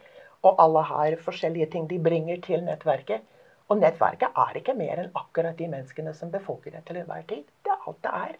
og 0.46 0.62
alle 0.62 0.82
har 0.88 1.16
forskjellige 1.24 1.70
ting 1.74 1.88
de 1.90 1.98
bringer 2.02 2.40
til 2.44 2.62
nettverket. 2.64 3.26
Og 3.70 3.78
nettverket 3.78 4.38
er 4.44 4.56
ikke 4.58 4.74
mer 4.74 5.02
enn 5.02 5.12
akkurat 5.14 5.58
de 5.58 5.68
menneskene 5.70 6.14
som 6.16 6.30
befolker 6.32 6.74
det 6.74 6.84
til 6.88 7.02
enhver 7.02 7.26
tid. 7.28 7.44
Det 7.64 7.74
er 7.74 7.84
alt 7.86 8.00
det 8.06 8.14
er. 8.20 8.38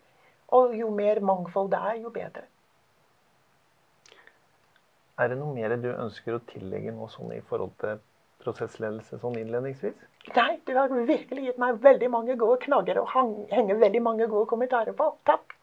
Og 0.59 0.75
jo 0.75 0.89
mer 0.95 1.21
mangfold 1.23 1.71
det 1.71 1.83
er, 1.91 2.01
jo 2.03 2.11
bedre. 2.15 2.47
Er 5.21 5.29
det 5.29 5.37
noe 5.39 5.53
mer 5.55 5.77
du 5.77 5.91
ønsker 5.93 6.35
å 6.35 6.43
tillegge 6.51 6.95
nå 6.97 7.07
sånn 7.13 7.35
i 7.37 7.43
forhold 7.47 7.77
til 7.83 8.01
prosessledelse 8.41 9.21
sånn 9.21 9.37
innledningsvis? 9.39 9.97
Nei, 10.35 10.53
du 10.67 10.73
har 10.77 10.91
virkelig 10.91 11.47
gitt 11.47 11.61
meg 11.61 11.79
veldig 11.85 12.09
mange 12.13 12.37
gode 12.41 12.59
knagger 12.65 13.03
og 13.03 13.13
henger 13.13 13.81
veldig 13.83 14.03
mange 14.03 14.29
gode 14.33 14.49
kommentarer 14.51 14.97
på. 14.97 15.13
Takk. 15.29 15.60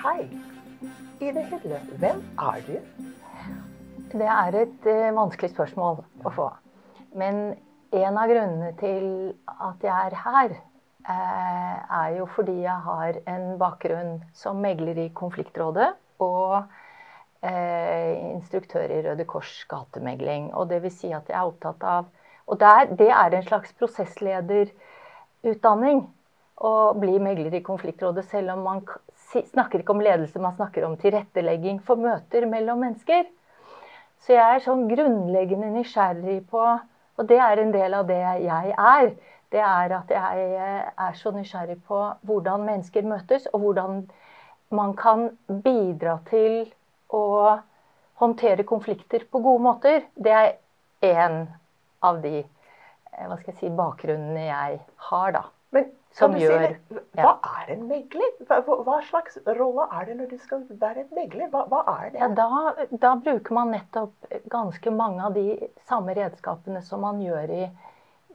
Hei. 0.00 0.22
I 1.20 1.28
det 1.36 1.42
hele, 1.50 1.76
hvem 2.00 2.22
er 2.40 2.62
du? 2.64 2.78
Det 4.12 4.28
er 4.32 4.54
et 4.56 4.86
uh, 4.88 5.12
vanskelig 5.12 5.50
spørsmål 5.52 5.98
å 6.24 6.30
få. 6.32 6.48
Men 7.20 7.52
en 7.92 8.16
av 8.16 8.24
grunnene 8.30 8.70
til 8.80 9.34
at 9.52 9.84
jeg 9.84 9.92
er 9.92 10.16
her, 10.22 10.54
uh, 11.04 11.76
er 11.98 12.16
jo 12.16 12.24
fordi 12.32 12.62
jeg 12.62 12.80
har 12.86 13.12
en 13.28 13.60
bakgrunn 13.60 14.24
som 14.32 14.56
megler 14.64 14.96
i 15.04 15.12
konfliktrådet 15.20 15.92
og 16.24 16.64
eh, 17.44 18.16
instruktør 18.30 18.88
i 18.88 19.04
Røde 19.04 19.28
Kors 19.28 19.68
gatemegling. 19.68 20.48
Og 20.56 20.72
det 20.72 20.80
vil 20.86 20.96
si 20.96 21.12
at 21.12 21.28
jeg 21.28 21.36
er 21.36 21.44
opptatt 21.52 21.84
av 21.84 22.08
Og 22.50 22.58
der, 22.60 22.84
det 22.96 23.10
er 23.12 23.34
en 23.36 23.46
slags 23.46 23.72
prosesslederutdanning 23.78 26.02
å 26.60 26.92
bli 26.98 27.18
megler 27.22 27.54
i 27.54 27.62
konfliktrådet, 27.62 28.24
selv 28.32 28.50
om 28.56 28.62
man 28.64 28.80
snakker 29.30 29.80
ikke 29.80 29.94
om 29.94 30.02
ledelse, 30.02 30.40
man 30.42 30.56
snakker 30.56 30.84
om 30.86 30.96
tilrettelegging 31.00 31.80
for 31.86 32.00
møter 32.00 32.46
mellom 32.50 32.82
mennesker. 32.82 33.28
Så 34.20 34.34
jeg 34.34 34.56
er 34.56 34.64
sånn 34.64 34.88
grunnleggende 34.90 35.70
nysgjerrig 35.74 36.42
på 36.50 36.64
Og 37.20 37.26
det 37.28 37.36
er 37.36 37.60
en 37.60 37.72
del 37.72 37.92
av 37.92 38.06
det 38.08 38.16
jeg 38.16 38.70
er. 38.72 39.10
Det 39.52 39.60
er 39.60 39.92
at 39.92 40.12
jeg 40.14 40.44
er 40.88 41.16
så 41.18 41.32
nysgjerrig 41.34 41.76
på 41.84 41.98
hvordan 42.24 42.62
mennesker 42.64 43.04
møtes, 43.04 43.44
og 43.52 43.60
hvordan 43.60 43.98
man 44.72 44.94
kan 44.96 45.26
bidra 45.64 46.14
til 46.30 46.70
å 47.12 47.58
håndtere 48.22 48.64
konflikter 48.64 49.26
på 49.28 49.42
gode 49.44 49.62
måter. 49.66 50.06
Det 50.16 50.32
er 50.32 50.56
én 51.04 51.42
av 52.00 52.22
de 52.24 52.40
hva 53.10 53.36
skal 53.36 53.52
jeg 53.52 53.58
si, 53.58 53.70
bakgrunnene 53.76 54.46
jeg 54.46 54.78
har, 55.10 55.32
da. 55.34 55.42
Men 55.74 55.90
som 56.18 56.34
gjør 56.38 56.74
Hva 57.14 57.32
er 57.62 57.72
en 57.74 57.84
megler? 57.88 58.32
Hva, 58.48 58.60
hva, 58.66 58.98
slags 59.06 59.38
rolle 59.58 59.86
er 59.94 60.08
det 60.08 60.16
når 60.18 60.32
du 60.32 60.38
skal 60.42 60.64
være 60.80 61.04
en 61.04 61.12
megler? 61.16 61.50
Hva, 61.52 61.64
hva 61.70 61.82
er 61.94 62.14
det? 62.14 62.22
Ja, 62.22 62.28
da, 62.34 62.86
da, 62.90 63.12
bruker 63.22 63.56
man 63.56 63.70
nettopp 63.74 64.32
ganske 64.50 64.92
mange 64.94 65.28
av 65.28 65.36
de 65.38 65.70
samme 65.88 66.14
redskapene 66.18 66.82
som 66.86 67.04
man 67.06 67.20
gjør 67.22 67.54
i, 67.54 67.68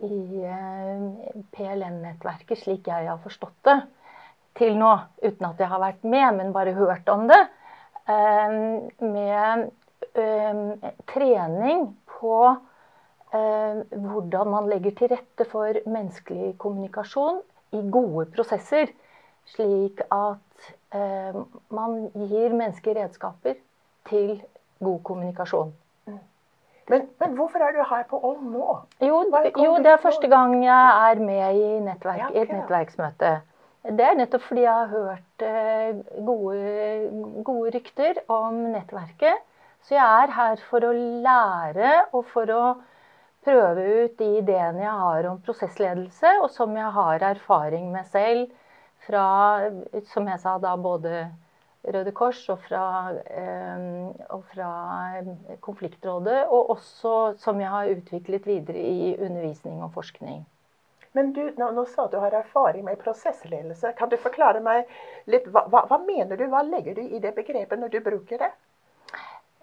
i 0.08 0.20
eh, 0.48 1.42
PLN-nettverket, 1.56 2.62
slik 2.64 2.88
jeg 2.92 3.10
har 3.10 3.20
forstått 3.24 3.58
det 3.68 3.80
til 4.56 4.78
nå. 4.80 4.94
Uten 5.26 5.50
at 5.50 5.60
jeg 5.60 5.72
har 5.72 5.84
vært 5.84 6.08
med, 6.08 6.30
men 6.40 6.56
bare 6.56 6.78
hørt 6.78 7.12
om 7.12 7.28
det. 7.32 7.42
Eh, 8.08 8.56
med 9.04 9.68
eh, 10.16 10.94
trening 11.12 11.92
på 12.20 12.38
hvordan 13.36 14.48
man 14.48 14.70
legger 14.72 14.94
til 14.96 15.10
rette 15.12 15.44
for 15.52 15.76
menneskelig 15.92 16.54
kommunikasjon 16.62 17.42
i 17.76 17.82
gode 17.92 18.28
prosesser. 18.36 18.92
Slik 19.46 20.02
at 20.10 20.70
eh, 20.98 21.36
man 21.76 21.98
gir 22.30 22.56
mennesker 22.56 22.98
redskaper 22.98 23.60
til 24.10 24.40
god 24.84 25.02
kommunikasjon. 25.06 25.74
Men, 26.90 27.08
men, 27.18 27.34
hvorfor 27.34 27.64
er 27.66 27.74
du 27.74 27.82
her 27.90 28.04
på 28.10 28.20
Ål 28.30 28.42
nå? 28.46 28.66
Jo, 29.02 29.24
jo, 29.58 29.72
det 29.82 29.92
er 29.96 30.02
første 30.02 30.28
gang 30.30 30.60
jeg 30.62 31.10
er 31.10 31.22
med 31.22 31.58
i, 31.58 31.70
nettverk, 31.82 32.20
ja, 32.20 32.28
okay. 32.30 32.44
et 32.44 32.54
nettverksmøte. 32.54 33.32
Det 33.86 34.06
er 34.06 34.18
nettopp 34.18 34.46
fordi 34.46 34.66
jeg 34.66 34.74
har 34.74 34.92
hørt 34.92 35.46
eh, 35.46 35.98
gode, 36.26 37.42
gode, 37.46 37.74
rykter 37.74 38.22
om 38.30 38.62
nettverket. 38.74 39.42
Så 39.86 39.98
jeg 39.98 40.26
er 40.26 40.34
her 40.34 40.62
for 40.70 40.86
å 40.86 40.94
lære 41.26 41.92
og 42.12 42.26
for 42.34 42.54
å 42.54 42.64
prøve 43.46 43.88
ut 44.04 44.18
de 44.20 44.30
ideene 44.42 44.84
jeg 44.84 45.00
har 45.02 45.30
om 45.30 45.42
prosessledelse, 45.46 46.36
og 46.42 46.50
som 46.54 46.76
jeg 46.78 46.92
har 46.98 47.26
erfaring 47.32 47.92
med 47.94 48.08
selv 48.12 48.50
fra, 49.06 49.26
som 50.12 50.28
jeg 50.32 50.42
sa 50.42 50.58
da, 50.62 50.76
både 50.82 51.28
Røde 51.86 52.12
Kors 52.18 52.42
og 52.50 52.64
fra, 52.66 53.14
eh, 53.30 53.86
og 54.34 54.44
fra 54.54 54.70
Konfliktrådet, 55.62 56.48
og 56.50 56.74
også 56.74 57.36
som 57.42 57.62
jeg 57.62 57.70
har 57.70 57.94
utviklet 57.94 58.48
videre 58.50 58.82
i 58.82 59.14
undervisning 59.20 59.84
og 59.86 59.94
forskning. 59.94 60.42
Men 61.16 61.32
du, 61.32 61.44
nå, 61.58 61.70
nå 61.72 61.86
sa 61.88 62.10
du 62.12 62.18
har 62.20 62.34
erfaring 62.36 62.84
med 62.84 63.00
prosessledelse. 63.00 63.94
Kan 63.96 64.10
du 64.12 64.18
forklare 64.20 64.60
meg 64.64 64.90
litt, 65.32 65.46
hva, 65.48 65.64
hva, 65.72 65.86
hva, 65.88 66.02
mener 66.04 66.36
du, 66.36 66.48
hva 66.52 66.66
legger 66.66 66.98
du 66.98 67.06
i 67.06 67.22
det 67.24 67.32
begrepet 67.38 67.80
når 67.80 67.94
du 67.94 68.02
bruker 68.04 68.42
det? 68.42 68.50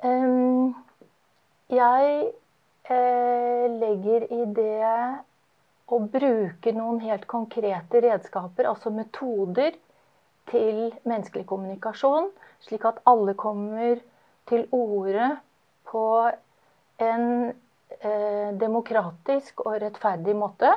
Um, 0.02 0.72
jeg 1.72 2.14
eh, 2.22 2.30
legger 2.90 4.24
i 4.32 4.44
det 4.56 4.90
å 5.92 5.98
bruke 6.12 6.72
noen 6.74 7.00
helt 7.04 7.26
konkrete 7.30 8.00
redskaper, 8.02 8.66
altså 8.70 8.90
metoder, 8.94 9.76
til 10.50 10.90
menneskelig 11.06 11.46
kommunikasjon, 11.46 12.30
slik 12.66 12.84
at 12.88 12.98
alle 13.08 13.34
kommer 13.38 14.00
til 14.50 14.64
orde 14.74 15.28
på 15.88 16.06
en 17.02 17.26
eh, 18.00 18.48
demokratisk 18.60 19.62
og 19.66 19.78
rettferdig 19.84 20.34
måte. 20.36 20.72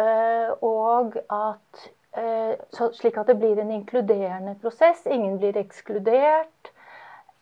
Eh, 0.00 0.52
og 0.64 1.18
at 1.26 1.88
eh, 2.16 2.54
Slik 2.96 3.18
at 3.20 3.28
det 3.30 3.36
blir 3.38 3.58
en 3.60 3.70
inkluderende 3.74 4.56
prosess. 4.62 5.02
Ingen 5.06 5.38
blir 5.42 5.58
ekskludert. 5.60 6.72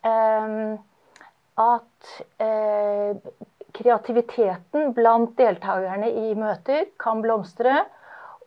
Eh, 0.04 0.74
at 1.58 2.10
eh, 2.38 3.16
kreativiteten 3.76 4.92
blant 4.96 5.36
deltakerne 5.38 6.10
i 6.10 6.34
møter 6.38 6.88
kan 7.00 7.22
blomstre. 7.24 7.84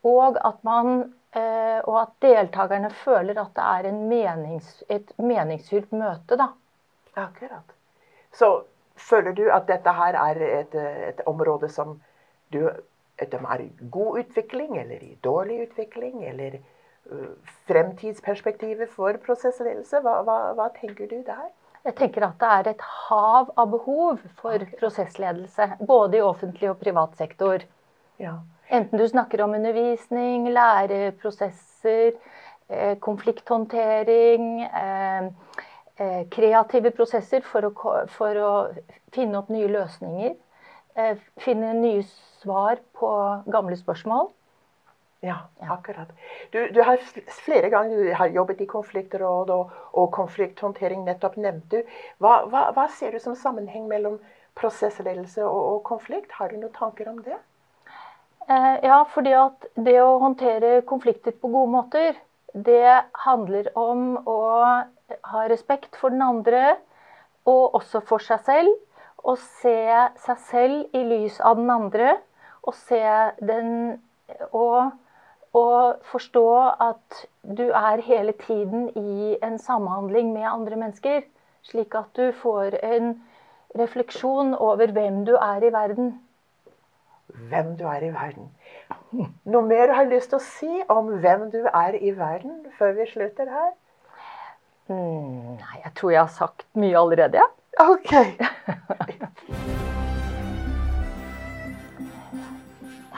Og 0.07 0.37
at, 0.41 0.63
man, 0.65 1.13
eh, 1.37 1.79
og 1.85 1.97
at 2.01 2.13
deltakerne 2.25 2.89
føler 3.03 3.37
at 3.41 3.53
det 3.55 3.65
er 3.67 3.97
menings, 3.97 4.83
et 4.89 5.13
meningsfylt 5.21 5.91
møte. 5.93 6.37
Da. 6.39 6.49
Akkurat. 7.21 7.75
Så 8.33 8.63
føler 8.95 9.35
du 9.37 9.43
at 9.53 9.67
dette 9.69 9.93
her 9.93 10.17
er 10.17 10.41
et, 10.47 10.75
et 11.13 11.21
område 11.29 11.69
som 11.69 11.99
du 12.53 12.65
de 13.21 13.37
er 13.37 13.61
i 13.61 13.71
god 13.91 14.19
utvikling 14.19 14.77
eller 14.77 15.03
i 15.03 15.17
dårlig 15.23 15.61
utvikling? 15.67 16.23
Eller 16.25 16.57
fremtidsperspektivet 17.67 18.89
for 18.89 19.17
prosessledelse? 19.25 20.01
Hva, 20.01 20.21
hva, 20.25 20.37
hva 20.57 20.69
tenker 20.79 21.09
du 21.09 21.21
der? 21.25 21.49
Jeg 21.81 21.95
tenker 21.97 22.27
at 22.27 22.37
det 22.41 22.49
er 22.53 22.67
et 22.75 22.81
hav 23.07 23.51
av 23.57 23.69
behov 23.71 24.19
for 24.37 24.65
prosessledelse. 24.77 25.65
Både 25.87 26.19
i 26.19 26.25
offentlig 26.25 26.69
og 26.69 26.77
privat 26.81 27.15
sektor. 27.17 27.63
Ja. 28.21 28.35
Enten 28.71 29.01
du 29.01 29.07
snakker 29.09 29.41
om 29.41 29.55
undervisning, 29.57 30.45
læreprosesser, 30.53 32.13
eh, 32.69 32.93
konflikthåndtering, 32.99 34.61
eh, 34.63 35.25
eh, 35.97 36.21
kreative 36.29 36.91
prosesser 36.91 37.41
for 37.41 37.65
å, 37.67 37.73
for 38.07 38.35
å, 38.35 38.53
finne 39.11 39.37
opp 39.37 39.49
nye 39.49 39.67
løsninger. 39.67 40.37
Finne 41.39 41.73
nye 41.73 42.03
svar 42.03 42.79
på 42.93 43.09
gamle 43.51 43.75
spørsmål. 43.79 44.29
Ja, 45.23 45.37
akkurat. 45.59 46.07
Du, 46.49 46.71
du, 46.71 46.81
har 46.81 46.97
flere 47.45 47.69
ganger 47.69 47.97
du 47.97 48.13
har 48.13 48.27
jobbet 48.33 48.61
i 48.61 48.65
konfliktråd 48.65 49.51
og, 49.53 49.73
og 49.93 50.07
konflikthåndtering, 50.15 51.03
nettopp 51.05 51.35
nevnt 51.37 51.67
du. 51.69 51.83
Hva, 52.17 52.39
hva, 52.49 52.63
hva, 52.73 52.87
ser 52.89 53.13
du 53.13 53.21
som 53.21 53.35
sammenheng 53.37 53.85
mellom 53.89 54.17
prosessledelse 54.57 55.43
og, 55.45 55.59
og, 55.59 55.83
konflikt? 55.85 56.33
Har 56.39 56.49
du 56.49 56.57
noen 56.57 56.73
tanker 56.73 57.11
om 57.11 57.19
det? 57.21 57.37
Eh, 58.49 58.79
ja, 58.87 59.03
fordi 59.13 59.35
at 59.37 59.67
det 59.77 59.99
å 60.01 60.17
håndtere 60.23 60.79
konflikter 60.89 61.37
på 61.37 61.53
gode 61.53 61.69
måter, 61.75 62.17
det 62.57 62.97
handler 63.27 63.69
om 63.77 64.15
å 64.25 64.39
ha 65.29 65.43
respekt 65.53 66.01
for 66.01 66.09
den 66.09 66.25
andre, 66.25 66.79
og 67.45 67.77
også 67.77 68.01
for 68.09 68.25
seg 68.25 68.41
selv. 68.49 68.73
Og 69.21 69.37
se 69.61 69.77
seg 70.25 70.43
selv 70.49 70.97
i 70.97 71.05
lys 71.05 71.37
av 71.45 71.61
den 71.61 71.69
andre, 71.69 72.17
og 72.65 72.73
se 72.73 73.05
den 73.37 74.01
og 74.49 74.89
å 75.57 75.93
forstå 76.11 76.45
at 76.79 77.25
du 77.43 77.71
er 77.75 78.01
hele 78.05 78.31
tiden 78.31 78.89
i 78.95 79.37
en 79.43 79.59
samhandling 79.59 80.33
med 80.33 80.47
andre 80.47 80.75
mennesker. 80.79 81.21
Slik 81.67 81.95
at 81.95 82.05
du 82.17 82.31
får 82.41 82.79
en 82.83 83.21
refleksjon 83.77 84.55
over 84.55 84.91
hvem 84.91 85.25
du 85.27 85.35
er 85.35 85.63
i 85.67 85.73
verden. 85.73 86.21
Hvem 87.51 87.77
du 87.79 87.85
er 87.87 88.01
i 88.07 88.13
verden. 88.13 88.51
Noe 89.43 89.61
mer 89.67 89.87
du 89.87 89.93
har 89.95 90.05
lyst 90.09 90.29
til 90.31 90.39
å 90.39 90.45
si 90.45 90.83
om 90.91 91.05
hvem 91.23 91.49
du 91.53 91.61
er 91.67 91.93
i 91.99 92.11
verden, 92.15 92.65
før 92.79 92.91
vi 92.99 93.05
slutter 93.11 93.47
her? 93.51 93.71
Mm, 94.91 95.55
nei, 95.59 95.77
jeg 95.85 95.93
tror 95.95 96.11
jeg 96.15 96.23
har 96.23 96.33
sagt 96.35 96.65
mye 96.75 96.97
allerede, 96.99 97.37
jeg. 97.39 97.49
Ja. 97.79 97.83
Ok. 97.91 98.11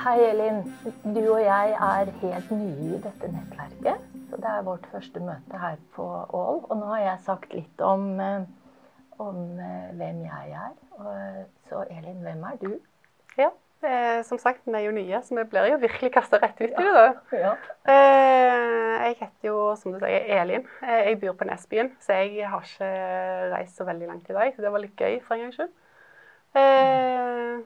Hei, 0.04 0.20
Elin. 0.20 0.58
Du 1.16 1.22
og 1.32 1.40
jeg 1.40 1.70
er 1.80 2.10
helt 2.20 2.50
nye 2.52 2.88
i 2.92 2.98
dette 3.00 3.28
nettverket. 3.32 4.02
Så 4.28 4.40
det 4.44 4.50
er 4.52 4.64
vårt 4.66 4.88
første 4.92 5.20
møte 5.24 5.60
her 5.62 5.78
på 5.96 6.08
Ål. 6.40 6.58
Og 6.60 6.74
nå 6.76 6.90
har 6.90 7.04
jeg 7.06 7.22
sagt 7.24 7.54
litt 7.56 7.84
om, 7.88 8.10
eh, 8.20 8.42
om 9.24 9.38
eh, 9.64 9.94
hvem 9.96 10.18
jeg 10.26 10.50
er. 10.60 10.74
Og, 10.98 11.46
så 11.70 11.86
Elin, 11.88 12.18
hvem 12.26 12.44
er 12.50 12.58
du? 12.60 12.74
Ja, 13.40 13.48
eh, 13.88 14.20
som 14.28 14.42
sagt, 14.44 14.66
vi 14.66 14.76
er 14.76 14.84
jo 14.90 14.92
nye, 14.98 15.22
så 15.24 15.38
vi 15.38 15.46
blir 15.54 15.70
jo 15.72 15.78
virkelig 15.86 16.12
kasta 16.18 16.42
rett 16.42 16.60
ut 16.60 16.66
i 16.66 16.74
det. 16.74 16.92
da. 16.98 17.06
Ja. 17.46 17.54
Eh, 17.94 19.06
jeg 19.06 19.16
heter 19.22 19.48
jo, 19.48 19.62
som 19.80 19.96
du 19.96 20.02
sier, 20.04 20.28
Elin. 20.42 20.68
Eh, 20.82 21.06
jeg 21.14 21.22
bor 21.22 21.38
på 21.40 21.48
Nesbyen, 21.48 21.94
så 22.04 22.20
jeg 22.20 22.50
har 22.52 22.68
ikke 22.68 22.92
reist 23.56 23.80
så 23.80 23.88
veldig 23.88 24.12
langt 24.12 24.28
i 24.28 24.36
dag. 24.36 24.52
Så 24.52 24.68
det 24.68 24.76
var 24.76 24.84
litt 24.84 25.00
gøy 25.00 25.22
for 25.24 25.38
en 25.38 25.46
gangs 25.46 25.62
skyld. 25.62 25.72
Eh, 26.60 27.64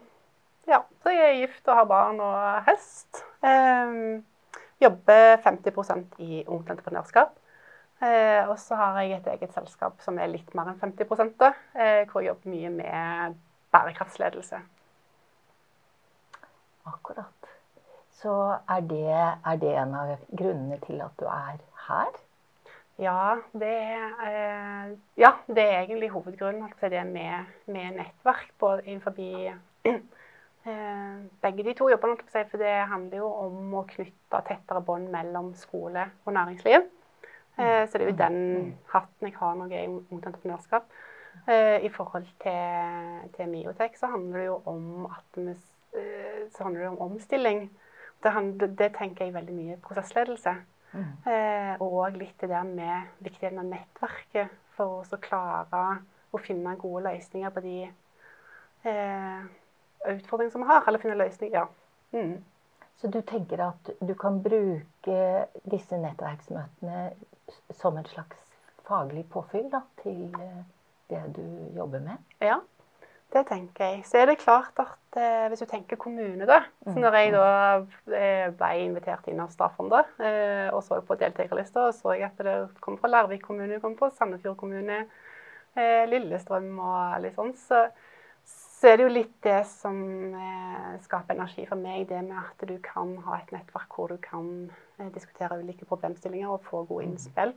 ja, 0.68 0.82
så 1.04 1.14
jeg 1.14 1.28
er 1.30 1.42
gift 1.42 1.68
og 1.68 1.80
har 1.80 1.90
barn 1.90 2.20
og 2.24 2.64
hest. 2.68 3.24
Eh, 3.46 4.24
jobber 4.84 5.38
50% 5.46 6.18
i 6.24 6.44
Ungt 6.48 6.70
Entreprenørskap. 6.70 7.36
Eh, 8.02 8.50
og 8.50 8.60
så 8.62 8.76
har 8.78 9.00
jeg 9.02 9.18
et 9.18 9.28
eget 9.32 9.54
selskap 9.56 10.02
som 10.06 10.20
er 10.22 10.30
litt 10.30 10.52
mer 10.54 10.70
enn 10.70 10.78
50 10.78 11.32
da, 11.40 11.54
eh, 11.74 12.04
hvor 12.10 12.22
jeg 12.22 12.30
jobber 12.30 12.54
mye 12.54 12.70
med 12.70 13.40
bærekraftsledelse. 13.74 14.60
Akkurat. 16.86 17.50
Så 18.22 18.36
er 18.70 18.82
det, 18.82 19.16
er 19.46 19.58
det 19.62 19.74
en 19.82 19.96
av 19.98 20.14
grunnene 20.30 20.78
til 20.86 21.02
at 21.02 21.18
du 21.20 21.26
er 21.26 21.58
her? 21.88 22.22
Ja, 23.02 23.38
det 23.54 23.74
eh, 24.26 24.94
ja, 25.18 25.34
det 25.48 25.66
er 25.66 25.82
egentlig 25.82 26.10
hovedgrunnen 26.14 26.72
til 26.80 26.94
det 26.94 27.04
med, 27.06 27.50
med 27.66 27.98
nettverk 27.98 28.54
både 28.60 28.86
innenfor 28.86 29.18
begge 31.42 31.64
de 31.64 31.74
to 31.78 31.90
jobber 31.90 32.12
nok 32.12 32.24
på 32.26 32.34
seg, 32.34 32.48
For 32.52 32.62
det 32.62 32.74
handler 32.92 33.22
jo 33.22 33.28
om 33.46 33.76
å 33.80 33.86
knytte 33.88 34.42
tettere 34.48 34.84
bånd 34.84 35.12
mellom 35.14 35.54
skole 35.56 36.08
og 36.26 36.34
næringsliv. 36.36 36.88
Eh, 37.58 37.84
så 37.88 37.98
det 37.98 38.06
er 38.06 38.12
jo 38.12 38.18
den 38.20 38.40
hatten 38.92 39.30
jeg 39.30 39.38
har 39.40 39.56
når 39.58 39.72
jeg 39.74 39.80
er 39.80 39.90
i 39.90 39.94
Ungt 39.98 40.26
Entreprenørskap. 40.26 40.90
Eh, 41.48 41.86
I 41.86 41.90
forhold 41.90 42.28
til, 42.44 43.30
til 43.36 43.50
Miotek 43.50 43.98
så 43.98 44.10
handler 44.12 44.40
det 44.40 44.46
jo 44.46 44.62
om 44.66 45.06
at 45.06 45.40
vi, 45.40 45.54
eh, 45.98 46.42
så 46.54 46.64
handler 46.64 46.82
det 46.82 46.90
om 46.90 47.02
omstilling. 47.12 47.70
Det, 48.24 48.32
handler, 48.32 48.68
det 48.68 48.92
tenker 48.98 49.26
jeg 49.26 49.34
veldig 49.34 49.56
mye 49.56 49.78
prosessledelse. 49.82 50.56
Eh, 50.98 51.74
og 51.84 52.16
litt 52.18 52.38
det 52.42 52.50
der 52.50 52.64
med 52.64 53.10
viktigheten 53.20 53.60
av 53.62 53.68
nettverket 53.70 54.54
for 54.78 55.04
å 55.04 55.20
klare 55.22 55.84
å 56.34 56.42
finne 56.42 56.78
gode 56.80 57.04
løsninger 57.10 57.54
på 57.54 57.64
de 57.66 57.78
utfordringene 60.06 60.54
som 60.54 60.64
vi 60.64 60.70
har. 60.72 60.86
Eller 60.88 61.04
finne 61.04 61.18
løsninger. 61.20 61.58
Ja. 61.58 61.66
Mm. 62.16 62.38
Så 62.98 63.12
du 63.14 63.20
tenker 63.22 63.62
at 63.62 63.92
du 64.02 64.14
kan 64.18 64.40
bruke 64.42 65.18
disse 65.70 66.00
nettverksmøtene 66.02 67.12
som 67.78 67.98
et 68.00 68.10
slags 68.10 68.40
faglig 68.88 69.28
påfyll 69.30 69.68
da, 69.70 69.84
til 70.02 70.34
eh, 70.42 70.64
det 71.12 71.22
du 71.36 71.44
jobber 71.78 72.02
med? 72.04 72.24
Ja, 72.42 72.58
det 73.34 73.44
tenker 73.50 73.92
jeg. 73.92 74.04
Så 74.08 74.22
er 74.22 74.30
det 74.32 74.40
klart 74.42 74.80
at 74.82 75.20
eh, 75.20 75.46
hvis 75.52 75.62
du 75.62 75.68
tenker 75.70 76.00
kommune, 76.00 76.48
da. 76.50 76.62
Så 76.88 76.96
når 77.00 77.20
jeg 77.20 77.34
da 77.36 77.48
eh, 78.16 78.48
ble 78.56 78.72
invitert 78.86 79.28
inn 79.30 79.42
av 79.44 79.54
Staffonder 79.54 80.08
eh, 80.18 80.68
og 80.72 80.82
så 80.88 81.02
på 81.06 81.20
deltakerlista, 81.20 81.90
så 81.96 82.16
jeg 82.16 82.32
at 82.32 82.44
det 82.48 82.58
kom 82.84 82.98
fra 82.98 83.12
Larvik 83.12 83.44
kommune, 83.46 83.82
kom 83.84 83.98
på 84.00 84.10
Sandefjord 84.16 84.58
kommune, 84.60 85.04
eh, 85.78 86.04
Lillestrøm 86.10 86.74
og 86.80 87.20
litt 87.24 87.38
sånn, 87.38 87.54
så, 87.68 87.86
så 88.78 88.92
er 88.92 89.00
det 89.00 89.08
jo 89.08 89.14
litt 89.16 89.38
det 89.42 89.62
som 89.72 89.98
eh, 90.38 90.98
skaper 91.02 91.34
energi 91.34 91.66
for 91.66 91.82
meg, 91.82 92.04
det 92.12 92.20
med 92.28 92.38
at 92.38 92.62
du 92.70 92.76
kan 92.86 93.16
ha 93.26 93.40
et 93.40 93.50
nettverk 93.56 93.96
hvor 93.98 94.12
du 94.14 94.20
kan 94.22 94.70
eh, 95.00 95.10
diskutere 95.16 95.58
ulike 95.58 95.88
problemstillinger 95.90 96.52
og 96.54 96.66
få 96.68 96.84
gode 96.86 97.08
innspill. 97.08 97.56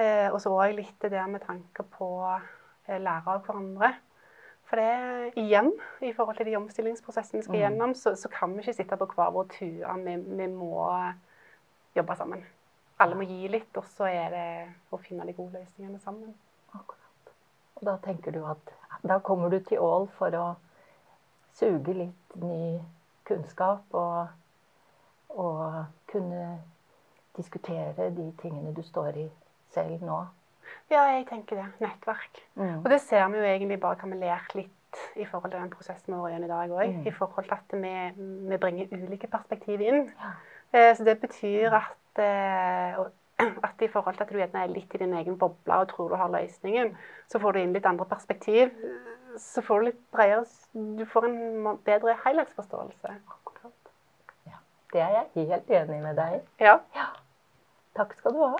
Eh, 0.00 0.30
og 0.30 0.40
så 0.40 0.54
òg 0.54 0.72
litt 0.78 0.96
det 1.04 1.12
der 1.12 1.28
med 1.28 1.44
tanke 1.44 1.84
på 1.98 2.08
eh, 2.30 2.96
lære 2.96 3.36
av 3.36 3.44
hverandre. 3.44 3.92
For 4.64 4.80
det 4.80 5.36
igjen, 5.42 5.68
i 6.00 6.14
forhold 6.16 6.40
til 6.40 6.48
de 6.48 6.56
omstillingsprosessene 6.56 7.42
vi 7.42 7.44
skal 7.44 7.60
gjennom, 7.66 7.92
så, 8.00 8.14
så 8.16 8.32
kan 8.32 8.56
vi 8.56 8.64
ikke 8.64 8.78
sitte 8.80 8.96
på 8.96 9.10
hver 9.12 9.36
vår 9.36 9.52
tue. 9.52 9.96
Vi, 10.06 10.16
vi 10.40 10.48
må 10.48 10.88
jobbe 11.94 12.16
sammen. 12.16 12.40
Alle 13.04 13.20
må 13.20 13.28
gi 13.28 13.52
litt, 13.52 13.72
og 13.76 13.84
så 13.92 14.08
er 14.08 14.32
det 14.32 14.48
å 14.94 15.02
finne 15.02 15.28
de 15.28 15.36
gode 15.36 15.60
løsningene 15.60 16.00
sammen. 16.00 16.32
Akkurat. 16.72 17.03
Og 17.76 17.86
da 17.88 17.96
tenker 18.04 18.34
du 18.34 18.44
at 18.48 18.74
da 19.04 19.18
kommer 19.18 19.50
du 19.52 19.58
til 19.60 19.82
Ål 19.82 20.06
for 20.16 20.34
å 20.38 20.44
suge 21.54 21.94
litt 21.94 22.36
ny 22.40 22.78
kunnskap 23.28 23.94
og, 23.94 24.30
og 25.34 25.84
kunne 26.10 26.46
diskutere 27.36 28.10
de 28.14 28.30
tingene 28.40 28.72
du 28.74 28.82
står 28.86 29.18
i 29.24 29.26
selv 29.74 30.02
nå. 30.06 30.22
Ja, 30.90 31.02
jeg 31.12 31.26
tenker 31.28 31.58
det. 31.60 31.66
Nettverk. 31.82 32.40
Og 32.84 32.88
det 32.90 33.00
ser 33.04 33.26
vi 33.32 33.40
jo 33.40 33.44
egentlig 33.48 33.80
bare 33.82 33.98
hva 34.00 34.10
vi 34.10 34.20
lært 34.20 34.54
litt 34.56 34.70
i 35.18 35.26
forhold 35.26 35.50
til 35.50 35.60
den 35.60 35.72
prosessen 35.72 36.14
vi 36.14 36.20
har 36.20 36.32
igjen 36.32 36.46
i 36.46 36.50
dag 36.52 36.74
òg. 36.78 36.98
I 37.06 37.14
forhold 37.14 37.48
til 37.48 37.56
at 37.56 37.76
vi, 37.82 37.94
vi 38.50 38.58
bringer 38.62 38.94
ulike 38.94 39.30
perspektiv 39.32 39.82
inn. 39.82 40.06
Eh, 40.74 40.92
så 40.96 41.04
det 41.06 41.18
betyr 41.22 41.74
at, 41.80 42.22
eh, 42.22 43.00
at 43.38 43.82
i 43.82 43.88
forhold 43.88 44.14
til 44.16 44.22
at 44.22 44.30
du 44.30 44.38
gjerne 44.38 44.62
er 44.62 44.72
litt 44.72 44.94
i 44.94 44.98
din 44.98 45.14
egen 45.18 45.38
boble 45.38 45.74
og 45.80 45.88
tror 45.90 46.08
du 46.08 46.14
har 46.16 46.30
løsningen, 46.30 46.94
så 47.28 47.38
får 47.42 47.52
du 47.52 47.58
inn 47.60 47.72
litt 47.74 47.86
andre 47.86 48.06
perspektiv. 48.06 48.70
Så 49.38 49.62
får 49.66 49.78
du 49.78 49.84
litt 49.88 50.02
bredere 50.14 50.44
Du 50.98 51.04
får 51.10 51.26
en 51.26 51.78
bedre 51.84 52.14
helhetsforståelse. 52.26 53.16
Ja, 54.46 54.60
det 54.92 55.00
er 55.00 55.16
jeg 55.34 55.48
helt 55.48 55.70
enig 55.70 56.02
med 56.02 56.16
deg 56.16 56.36
i. 56.38 56.42
Ja. 56.62 56.78
Takk 57.96 58.14
skal 58.18 58.34
du 58.34 58.44
ha. 58.44 58.54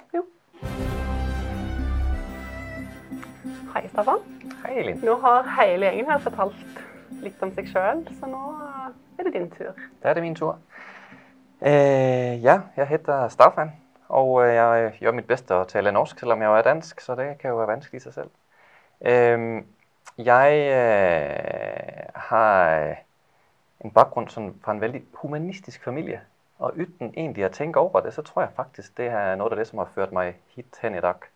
Hei, 3.75 3.89
Staffan. 3.89 4.21
Hei, 4.65 4.75
Elin. 4.79 5.01
Nå 5.03 5.15
har 5.23 5.49
hele 5.61 5.87
gjengen 5.87 6.11
her 6.11 6.21
fortalt 6.23 6.83
litt 7.25 7.41
om 7.43 7.51
seg 7.57 7.71
sjøl, 7.71 8.05
så 8.19 8.29
nå 8.31 8.43
er 9.19 9.27
det 9.27 9.33
din 9.35 9.49
tur. 9.51 9.73
Da 10.03 10.11
er 10.11 10.19
det 10.19 10.23
min 10.23 10.37
tur. 10.39 10.59
Eh, 11.61 12.43
ja, 12.45 12.61
jeg 12.77 12.87
heter 12.91 13.29
Staffan, 13.33 13.73
og 14.09 14.43
øh, 14.45 14.55
jeg 14.55 14.93
gjør 15.01 15.17
mitt 15.17 15.27
beste 15.27 15.57
å 15.57 15.65
tale 15.69 15.93
norsk, 15.93 16.19
selv 16.21 16.33
om 16.33 16.43
jeg 16.43 16.51
jo 16.51 16.59
er 16.59 16.67
dansk, 16.67 17.01
så 17.01 17.15
det 17.19 17.39
kan 17.39 17.51
jo 17.51 17.59
være 17.61 17.73
vanskelig 17.73 18.01
i 18.01 18.05
seg 18.05 18.15
selv. 18.15 18.31
Jeg 20.19 20.59
øh, 20.75 22.21
har 22.29 22.75
øh, 22.81 22.97
en 23.85 23.91
bakgrunn 23.91 24.29
fra 24.63 24.73
en 24.73 24.81
veldig 24.81 25.03
humanistisk 25.23 25.85
familie, 25.85 26.21
og 26.59 26.77
uten 26.77 27.15
egentlig 27.17 27.47
å 27.47 27.53
tenke 27.53 27.81
over 27.81 28.01
det, 28.01 28.15
så 28.15 28.23
tror 28.23 28.43
jeg 28.43 28.57
faktisk 28.57 28.97
det 28.97 29.09
er 29.11 29.35
noe 29.37 29.51
av 29.51 29.59
det 29.59 29.67
som 29.69 29.83
har 29.83 29.91
ført 29.95 30.13
meg 30.13 30.39
hit 30.55 30.79
hen 30.83 30.95
i 30.95 31.03
dag. 31.05 31.27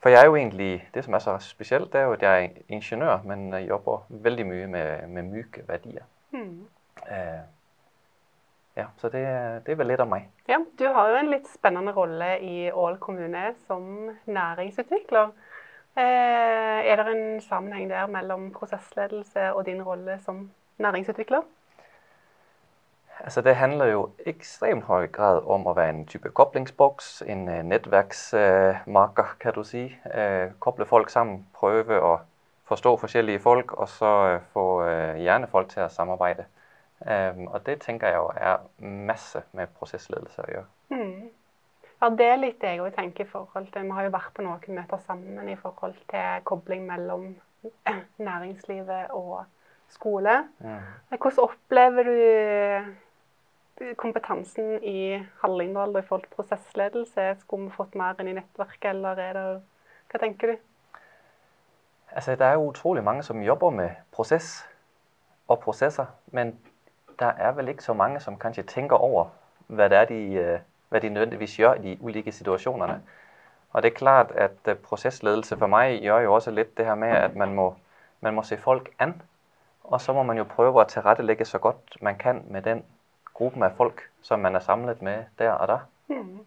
For 0.00 0.08
jeg 0.08 0.20
er 0.20 0.26
jo 0.26 0.36
egentlig, 0.36 0.88
det 0.94 1.04
som 1.04 1.14
er 1.14 1.18
så 1.18 1.36
spesielt, 1.44 1.92
det 1.92 2.00
er 2.00 2.04
jo 2.08 2.12
at 2.16 2.22
jeg 2.22 2.44
er 2.44 2.62
ingeniør, 2.68 3.22
men 3.24 3.52
jeg 3.52 3.68
jobber 3.68 4.06
veldig 4.08 4.46
mye 4.46 4.66
med, 4.66 5.08
med 5.08 5.22
myke 5.22 5.64
verdier. 5.68 6.04
Hmm. 6.30 6.68
Eh, 8.74 8.82
ja, 8.82 8.86
så 8.98 9.08
det, 9.08 9.20
er- 9.26 9.60
det 9.66 9.72
er 9.72 9.76
vel 9.76 9.86
litt 9.92 10.00
om 10.00 10.10
meg. 10.10 10.28
Ja, 10.48 10.58
du 10.78 10.86
har 10.88 11.08
jo 11.10 11.16
en 11.20 11.30
litt 11.30 11.48
spennende 11.48 11.92
rolle 11.92 12.38
i 12.40 12.70
Ål 12.70 12.98
kommune 12.98 13.54
som 13.66 14.10
næringsutvikler. 14.26 15.32
Eh, 15.96 16.86
er 16.86 16.96
det 16.96 17.06
en 17.06 17.40
sammenheng 17.40 17.90
der 17.90 18.06
mellom 18.06 18.52
prosessledelse 18.54 19.52
og 19.54 19.66
din 19.66 19.82
rolle 19.82 20.18
som 20.24 20.50
næringsutvikler? 20.78 21.42
Altså, 23.24 23.40
det 23.40 23.56
handler 23.56 23.86
jo 23.86 24.10
ekstremt 24.26 24.84
høy 24.88 25.06
grad 25.12 25.42
om 25.44 25.66
å 25.68 25.74
være 25.76 25.92
en 25.92 26.06
type 26.08 26.30
koblingsboks, 26.32 27.22
en 27.28 27.44
nettverksmaker, 27.44 27.66
nettverksmarker, 27.68 29.34
kan 29.40 29.52
du 29.52 29.64
si. 29.64 29.82
Uh, 30.06 30.54
koble 30.58 30.86
folk 30.88 31.10
sammen, 31.12 31.42
prøve 31.52 31.98
å 32.00 32.14
forstå 32.70 32.94
forskjellige 33.02 33.42
folk, 33.44 33.74
og 33.76 33.88
så 33.88 34.38
få 34.54 34.64
eh, 34.86 35.20
gjerne 35.24 35.48
folk 35.50 35.68
til 35.72 35.82
å 35.82 35.88
samarbeide. 35.90 36.44
Um, 37.00 37.46
og 37.48 37.62
det 37.66 37.78
tenker 37.80 38.10
jeg 38.12 38.16
jo 38.20 38.32
er 38.36 38.58
masse 39.08 39.40
med 39.56 39.70
prosessledelse 39.78 40.42
å 40.44 40.50
gjøre. 40.52 40.66
Mm. 40.92 41.30
Ja, 42.00 42.08
det 42.16 42.26
er 42.26 42.40
litt 42.40 42.58
det 42.60 42.74
jeg 42.74 42.82
òg 42.84 42.92
tenker 42.96 43.24
i 43.24 43.28
forhold 43.28 43.68
til 43.72 43.86
Vi 43.86 43.94
har 43.96 44.06
jo 44.06 44.12
vært 44.12 44.34
på 44.36 44.44
noen 44.44 44.76
møter 44.76 45.00
sammen 45.06 45.48
i 45.48 45.56
forhold 45.56 45.96
til 46.12 46.44
kobling 46.48 46.86
mellom 46.88 47.30
næringslivet 48.28 49.12
og 49.16 49.44
skole. 49.92 50.36
Mm. 50.60 50.78
Hvordan 51.16 51.44
opplever 51.44 52.08
du 53.80 53.84
kompetansen 53.96 54.84
i 54.84 55.20
Hallingdal 55.42 55.96
i 55.96 56.06
forhold 56.06 56.22
til 56.22 56.36
prosessledelse? 56.36 57.34
Skulle 57.40 57.68
vi 57.68 57.76
fått 57.76 57.96
mer 57.96 58.20
inn 58.20 58.32
i 58.32 58.36
nettverket, 58.36 58.92
eller 58.94 59.20
er 59.20 59.38
det 59.38 59.46
Hva 60.10 60.18
tenker 60.18 60.52
du? 60.52 60.56
Altså, 62.10 62.34
det 62.34 62.46
er 62.46 62.56
jo 62.58 62.70
utrolig 62.72 63.04
mange 63.04 63.22
som 63.22 63.42
jobber 63.42 63.70
med 63.70 63.90
prosess 64.12 64.66
og 65.48 65.60
prosesser, 65.62 66.06
men 66.34 66.56
der 67.20 67.32
er 67.38 67.52
vel 67.52 67.68
ikke 67.68 67.82
så 67.82 67.92
mange 67.92 68.20
som 68.20 68.38
kanskje 68.38 68.62
tenker 68.62 68.96
over 68.96 69.28
hva 69.66 69.88
det 69.88 69.98
er 69.98 70.04
de, 70.04 70.20
øh, 70.34 70.60
hva 70.88 70.98
de 70.98 71.08
nødvendigvis 71.08 71.56
gjør 71.56 71.74
i 71.74 71.82
de 71.82 71.98
ulike 72.00 72.32
situasjonene. 72.32 73.02
Og 73.72 73.82
det 73.82 73.90
er 73.90 73.98
klart 73.98 74.30
at 74.30 74.68
øh, 74.68 74.76
prosessledelse 74.76 75.56
for 75.56 75.66
meg 75.66 76.00
gjør 76.02 76.18
jo 76.18 76.34
også 76.34 76.50
litt 76.50 76.76
det 76.78 76.86
her 76.86 76.94
med 76.94 77.08
at 77.08 77.36
man 77.36 77.54
må, 77.54 77.74
man 78.20 78.34
må 78.34 78.42
se 78.42 78.56
folk 78.56 78.90
an. 78.98 79.22
Og 79.84 80.00
så 80.00 80.12
må 80.12 80.22
man 80.22 80.38
jo 80.38 80.44
prøve 80.44 80.80
å 80.80 80.88
tilrettelegge 80.88 81.44
så 81.44 81.58
godt 81.58 82.02
man 82.02 82.18
kan 82.18 82.44
med 82.48 82.62
den 82.62 82.84
gruppen 83.34 83.62
av 83.62 83.76
folk 83.76 84.02
som 84.22 84.40
man 84.40 84.54
er 84.54 84.60
samlet 84.60 85.02
med 85.02 85.24
der 85.38 85.52
og 85.52 85.68
da. 85.68 85.78
Mm. 86.08 86.40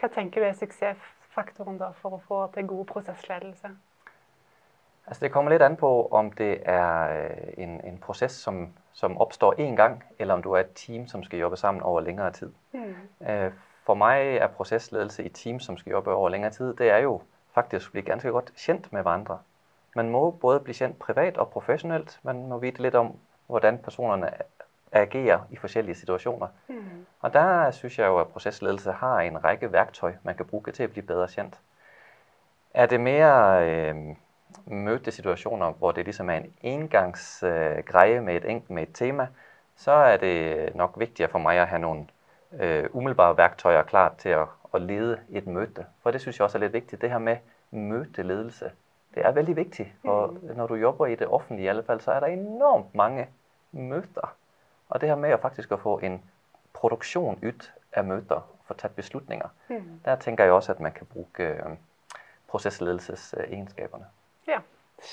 Hva 0.00 0.08
tenker 0.08 0.40
du 0.40 0.46
er 0.46 0.58
suksessfaktoren 0.58 1.78
da 1.78 1.92
for 2.02 2.18
å 2.18 2.22
få 2.28 2.46
til 2.54 2.66
god 2.66 2.84
prosessledelse? 2.86 3.72
Altså 5.06 5.20
Det 5.20 5.32
kommer 5.32 5.50
litt 5.50 5.62
an 5.62 5.76
på 5.76 6.08
om 6.10 6.30
det 6.30 6.62
er 6.64 7.24
øh, 7.24 7.52
en, 7.58 7.80
en 7.84 7.98
prosess 7.98 8.32
som, 8.32 8.68
som, 8.92 9.18
oppstår 9.18 9.54
én 9.58 9.76
gang, 9.76 10.04
eller 10.18 10.34
om 10.34 10.42
du 10.42 10.52
er 10.52 10.60
et 10.60 10.72
team 10.74 11.06
som 11.06 11.24
skal 11.24 11.38
jobbe 11.38 11.56
sammen 11.56 11.82
over 11.82 12.00
lengre 12.00 12.30
tid. 12.32 12.52
Mm. 12.72 12.94
For 13.84 13.94
meg 13.94 14.36
er 14.36 14.46
prosessledelse 14.46 15.24
i 15.24 15.28
team 15.28 15.60
som 15.60 15.76
skal 15.76 15.90
jobbe 15.90 16.14
over 16.14 16.28
lengre 16.28 16.50
tid, 16.50 16.74
det 16.74 16.90
er 16.90 16.98
jo 16.98 17.20
faktisk 17.54 17.90
å 17.90 17.92
bli 17.92 18.02
ganske 18.06 18.30
godt 18.30 18.52
kjent 18.56 18.92
med 18.92 19.02
hverandre. 19.02 19.38
Man 19.96 20.10
må 20.10 20.30
både 20.30 20.60
bli 20.60 20.74
kjent 20.74 20.98
privat 20.98 21.38
og 21.38 21.50
profesjonelt. 21.52 22.18
Man 22.22 22.46
må 22.48 22.58
vite 22.58 22.82
litt 22.82 22.94
om 22.94 23.12
hvordan 23.46 23.78
personene 23.78 24.30
agerer 24.92 25.40
i 25.50 25.56
forskjellige 25.56 25.94
situasjoner. 25.94 26.48
Mm. 26.68 27.04
Og 27.20 27.32
der 27.32 27.70
syns 27.70 27.98
jeg 27.98 28.06
jo 28.06 28.18
at 28.20 28.28
prosessledelse 28.28 28.92
har 28.92 29.20
en 29.20 29.44
rekke 29.44 29.72
verktøy 29.72 30.12
man 30.22 30.34
kan 30.34 30.46
bruke 30.46 30.72
til 30.72 30.88
å 30.88 30.92
bli 30.92 31.02
bedre 31.02 31.28
kjent. 31.28 31.58
Er 32.74 32.86
det 32.86 33.00
mer 33.00 33.28
øh, 33.60 34.14
møtesituasjoner 34.66 35.78
hvor 35.78 35.92
det 35.92 36.06
liksom 36.06 36.30
er 36.30 36.42
en 36.42 36.52
engangsgreie 36.62 38.20
med, 38.20 38.44
et, 38.44 38.70
med 38.70 38.82
et 38.82 38.94
tema, 38.94 39.26
så 39.76 39.92
er 39.92 40.16
det 40.16 40.76
nok 40.76 40.98
viktigere 41.00 41.30
for 41.30 41.42
meg 41.42 41.60
å 41.62 41.66
ha 41.70 41.78
noen 41.80 42.04
øh, 42.58 42.86
umiddelbare 42.92 43.36
verktøyer 43.36 43.88
klar 43.88 44.14
til 44.20 44.42
å, 44.42 44.46
å 44.72 44.78
lede 44.78 45.18
et 45.32 45.46
møte. 45.46 45.86
For 46.02 46.12
det 46.12 46.22
syns 46.22 46.38
jeg 46.38 46.44
også 46.46 46.60
er 46.60 46.66
litt 46.66 46.76
viktig. 46.76 47.00
Det 47.00 47.10
her 47.10 47.22
med 47.22 47.42
møteledelse. 47.72 48.72
Det 49.14 49.24
er 49.26 49.34
veldig 49.36 49.56
viktig. 49.56 49.88
For 50.04 50.32
mm. 50.32 50.56
når 50.56 50.66
du 50.66 50.74
jobber 50.74 51.06
i 51.06 51.16
det 51.16 51.28
offentlige, 51.28 51.66
i 51.66 51.72
alle 51.72 51.82
fall, 51.82 52.00
så 52.00 52.12
er 52.12 52.20
det 52.20 52.32
enormt 52.32 52.94
mange 52.94 53.28
møter. 53.72 54.34
Og 54.88 55.00
det 55.00 55.08
her 55.08 55.16
med 55.16 55.34
å 55.34 55.40
faktisk 55.40 55.72
å 55.72 55.80
få 55.80 55.98
en 56.04 56.20
produksjon 56.76 57.40
ut 57.42 57.68
av 57.96 58.08
møter, 58.08 58.40
få 58.68 58.76
tatt 58.78 58.96
beslutninger, 58.96 59.48
mm. 59.68 59.88
der 60.04 60.16
tenker 60.20 60.44
jeg 60.44 60.52
også 60.52 60.72
at 60.72 60.80
man 60.80 60.92
kan 60.96 61.08
bruke 61.12 61.48
øh, 61.58 61.76
prosessledelsesegenskapene. 62.48 64.08
Ja, 64.48 64.58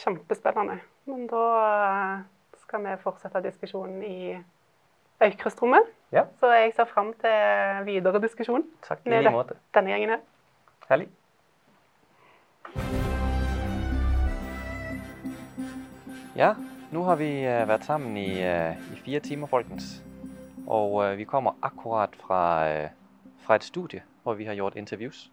kjempespennende. 0.04 0.80
Men 1.06 1.28
da 1.28 1.44
øh, 1.66 2.20
skal 2.64 2.84
vi 2.84 2.96
fortsette 3.04 3.44
diskusjonen 3.44 4.04
i 4.04 4.38
Øykrustrommet. 5.24 5.82
Ja. 6.12 6.24
Så 6.40 6.52
jeg 6.52 6.74
ser 6.76 6.86
fram 6.86 7.14
til 7.14 7.86
videre 7.86 8.22
diskusjon 8.22 8.64
Takk, 8.82 9.06
i 9.06 9.10
like 9.10 9.32
måte. 9.32 9.58
denne 9.74 9.90
gjengen 9.92 10.10
her. 10.10 10.20
Herlig. 10.90 11.10
Ja, 16.36 16.54
nå 16.92 17.04
har 17.04 17.16
vi 17.16 17.32
øh, 17.46 17.68
vært 17.68 17.86
sammen 17.86 18.18
i, 18.18 18.30
i 18.94 19.02
fire 19.06 19.20
timer, 19.20 19.48
folkens. 19.48 20.04
Og 20.68 21.18
vi 21.18 21.24
kommer 21.24 21.58
akkurat 21.62 22.16
fra, 22.22 22.42
fra 23.42 23.56
et 23.56 23.64
studie 23.64 24.04
hvor 24.24 24.34
vi 24.34 24.46
har 24.46 24.54
gjort 24.54 24.76
intervjuer. 24.76 25.30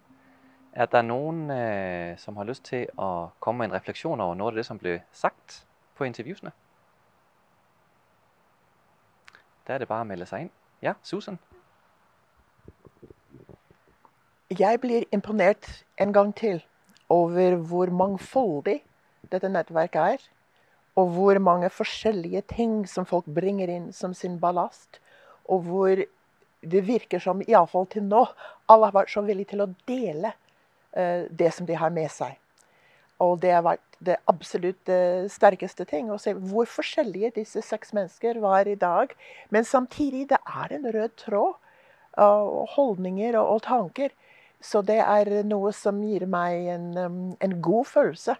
Er 0.77 0.85
det 0.93 0.99
noen 1.07 1.47
eh, 1.49 2.13
som 2.21 2.35
har 2.37 2.45
lyst 2.45 2.67
til 2.67 2.85
å 3.01 3.31
komme 3.41 3.63
med 3.63 3.71
en 3.71 3.79
refleksjon 3.79 4.21
over 4.21 4.37
noe 4.37 4.51
av 4.51 4.59
det 4.59 4.65
som 4.67 4.77
ble 4.77 4.99
sagt 5.09 5.63
på 5.97 6.05
intervjuene? 6.05 6.51
Da 9.65 9.73
er 9.73 9.81
det 9.81 9.89
bare 9.89 10.05
å 10.05 10.09
melde 10.11 10.27
seg 10.29 10.45
inn. 10.45 10.53
Ja, 10.85 10.93
Susan? 11.01 11.41
Jeg 14.53 14.77
blir 14.85 15.09
imponert 15.09 15.65
en 15.97 16.13
gang 16.13 16.29
til 16.37 16.61
over 17.09 17.57
hvor 17.57 17.89
mangfoldig 17.89 18.77
dette 19.33 19.49
nettverket 19.49 20.01
er. 20.13 20.31
Og 20.93 21.09
hvor 21.17 21.41
mange 21.41 21.73
forskjellige 21.73 22.45
ting 22.53 22.83
som 22.85 23.09
folk 23.09 23.25
bringer 23.25 23.73
inn 23.73 23.89
som 23.97 24.13
sin 24.13 24.37
ballast. 24.37 25.01
Og 25.49 25.65
hvor 25.65 26.05
det 26.61 26.85
virker 26.85 27.21
som, 27.21 27.41
iallfall 27.41 27.89
til 27.89 28.05
nå, 28.05 28.27
alle 28.69 28.91
har 28.91 29.01
vært 29.01 29.17
så 29.17 29.25
villige 29.25 29.55
til 29.55 29.65
å 29.65 29.73
dele 29.89 30.37
det 30.97 31.51
som 31.53 31.67
de 31.67 31.75
har 31.77 31.91
med 31.93 32.09
seg. 32.09 32.37
Og 33.23 33.39
det 33.41 33.51
har 33.53 33.63
vært 33.65 33.87
det 34.05 34.17
absolutt 34.29 34.89
eh, 34.93 35.25
sterkeste 35.31 35.87
ting. 35.89 36.11
Å 36.13 36.19
se 36.21 36.35
hvor 36.37 36.69
forskjellige 36.69 37.33
disse 37.39 37.63
seks 37.65 37.93
mennesker 37.97 38.37
var 38.43 38.69
i 38.69 38.77
dag. 38.77 39.13
Men 39.53 39.65
samtidig 39.65 40.27
det 40.31 40.39
er 40.45 40.75
en 40.77 40.89
rød 40.93 41.15
tråd 41.23 41.55
av 42.17 42.51
holdninger 42.75 43.37
og, 43.39 43.61
tanker. 43.65 44.13
Så 44.61 44.81
det 44.85 44.99
er 45.01 45.31
noe 45.45 45.73
som 45.73 46.01
gir 46.05 46.25
meg 46.29 46.69
en, 46.73 46.87
en 47.37 47.57
god 47.61 47.89
følelse 47.89 48.37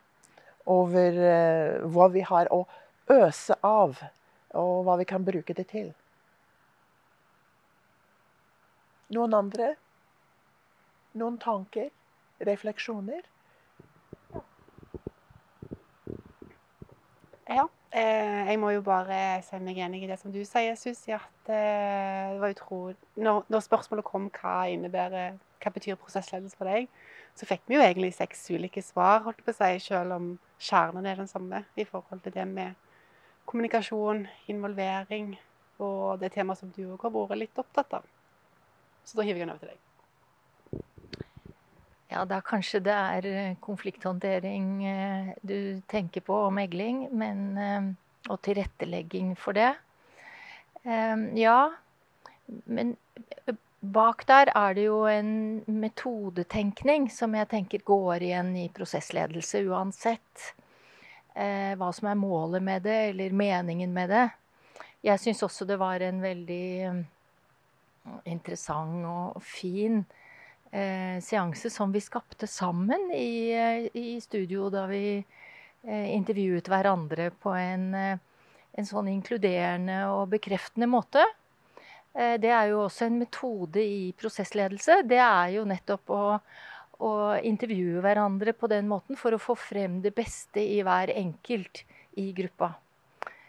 over 0.68 1.20
uh, 1.22 1.86
hva 1.94 2.08
vi 2.12 2.24
har 2.28 2.50
å 2.52 2.64
øse 3.14 3.56
av, 3.64 4.02
og 4.58 4.82
hva 4.84 4.98
vi 5.00 5.06
kan 5.08 5.24
bruke 5.24 5.54
det 5.56 5.68
til. 5.70 5.94
Noen 9.16 9.38
andre? 9.38 9.70
Noen 11.16 11.38
tanker? 11.40 11.88
Refleksjoner? 12.40 13.26
Ja. 17.48 17.68
Eh, 17.92 18.50
jeg 18.50 18.60
må 18.60 18.74
jo 18.76 18.82
bare 18.84 19.40
si 19.46 19.58
meg 19.64 19.78
enig 19.80 20.02
i 20.04 20.10
det 20.10 20.18
som 20.20 20.32
du 20.34 20.42
sier, 20.46 20.76
Susi. 20.76 21.14
At 21.16 21.52
eh, 21.52 22.34
det 22.34 22.42
var 22.42 22.52
utrolig 22.52 22.98
når, 23.16 23.46
når, 23.48 23.64
spørsmålet 23.64 24.06
kom 24.06 24.28
hva 24.36 24.58
innebærer 24.74 25.38
hva 25.64 25.72
betyr 25.74 25.98
prosessledelse 25.98 26.60
for 26.60 26.70
deg, 26.70 26.90
så 27.38 27.48
fikk 27.50 27.64
vi 27.66 27.78
jo 27.78 27.82
egentlig 27.82 28.12
seks 28.14 28.44
ulike 28.54 28.84
svar, 28.86 29.24
holdt 29.26 29.42
på 29.46 29.54
å 29.54 29.58
si, 29.58 29.72
selv 29.88 30.14
om 30.18 30.30
kjernen 30.62 31.08
er 31.08 31.18
den 31.18 31.32
samme 31.32 31.64
i 31.80 31.86
forhold 31.88 32.22
til 32.26 32.36
det 32.36 32.46
med 32.50 32.78
kommunikasjon, 33.50 34.28
involvering 34.52 35.34
og 35.82 36.22
det 36.22 36.34
temaet 36.36 36.62
som 36.62 36.72
du 36.76 36.84
òg 36.92 37.08
har 37.08 37.16
vært 37.18 37.46
litt 37.46 37.62
opptatt 37.64 38.00
av. 38.00 38.08
Så 39.08 39.18
da 39.18 39.26
hiver 39.26 39.42
jeg 39.42 39.48
den 39.48 39.56
over 39.56 39.64
til 39.64 39.74
deg. 39.74 39.87
Ja, 42.08 42.24
da 42.24 42.40
kanskje 42.40 42.80
det 42.86 42.94
er 42.96 43.26
eh, 43.28 43.56
konflikthåndtering 43.60 44.68
eh, 44.88 45.32
du 45.44 45.82
tenker 45.92 46.24
på, 46.24 46.38
og 46.48 46.54
megling, 46.56 47.08
men, 47.12 47.42
eh, 47.60 47.90
og 48.32 48.40
tilrettelegging 48.48 49.36
for 49.40 49.58
det. 49.58 49.74
Ja, 50.88 51.74
men 52.72 52.94
bak 53.82 54.22
der 54.30 54.52
er 54.56 54.76
det 54.78 54.86
jo 54.86 55.02
en 55.12 55.32
metodetenkning 55.68 57.10
som 57.12 57.36
jeg 57.36 57.50
tenker 57.52 57.84
går 57.84 58.24
igjen 58.24 58.54
i 58.56 58.70
prosessledelse 58.72 59.66
uansett 59.68 60.46
hva 61.36 61.90
som 61.92 62.08
er 62.08 62.20
målet 62.20 62.64
med 62.64 62.88
det, 62.88 62.96
eller 63.10 63.36
meningen 63.36 63.92
med 63.94 64.14
det. 64.14 64.24
Jeg 65.04 65.20
syns 65.26 65.44
også 65.44 65.68
det 65.68 65.80
var 65.82 66.06
en 66.06 66.24
veldig 66.24 66.70
interessant 68.32 69.04
og 69.12 69.44
fin 69.44 70.06
eh, 70.72 71.18
seanse 71.24 71.70
som 71.70 71.92
vi 71.92 72.02
skapte 72.04 72.48
sammen 72.48 73.12
i, 73.14 73.52
eh, 73.52 73.88
i 73.94 74.22
studio 74.22 74.70
da 74.74 74.86
vi 74.90 75.18
eh, 75.18 76.08
intervjuet 76.16 76.68
hverandre 76.70 77.30
på 77.42 77.54
en, 77.56 77.94
eh, 77.96 78.18
en, 78.78 78.88
sånn 78.88 79.10
inkluderende 79.12 80.04
og 80.14 80.32
bekreftende 80.36 80.90
måte. 80.92 81.24
Eh, 82.14 82.38
det 82.42 82.52
er 82.52 82.72
jo 82.72 82.86
også 82.86 83.08
en 83.08 83.22
metode 83.24 83.84
i 83.84 84.12
prosessledelse. 84.18 85.04
Det 85.08 85.22
er 85.22 85.54
jo 85.58 85.68
nettopp 85.70 86.10
å, 86.14 86.24
å 87.04 87.14
intervjue 87.46 88.02
hverandre 88.04 88.54
på 88.58 88.70
den 88.72 88.90
måten 88.90 89.20
for 89.20 89.36
å 89.36 89.42
få 89.42 89.56
frem 89.58 90.02
det 90.02 90.16
beste 90.18 90.64
i 90.64 90.82
hver 90.86 91.14
enkelt 91.16 91.86
i 92.18 92.32
gruppa. 92.34 92.74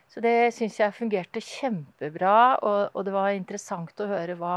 Så 0.08 0.22
det 0.24 0.54
syns 0.56 0.78
jeg 0.80 0.96
fungerte 0.96 1.40
kjempebra, 1.44 2.58
og, 2.64 2.94
og, 2.94 3.02
det 3.04 3.12
var 3.12 3.34
interessant 3.36 4.00
å 4.00 4.08
høre 4.08 4.38
hva 4.40 4.54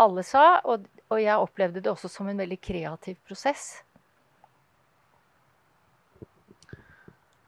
alle 0.00 0.22
sa. 0.26 0.60
Og, 0.70 0.86
og 1.10 1.20
jeg 1.22 1.44
opplevde 1.44 1.82
det 1.82 1.90
også 1.90 2.10
som 2.10 2.28
en 2.30 2.38
veldig 2.38 2.58
kreativ 2.62 3.18
prosess. 3.26 3.82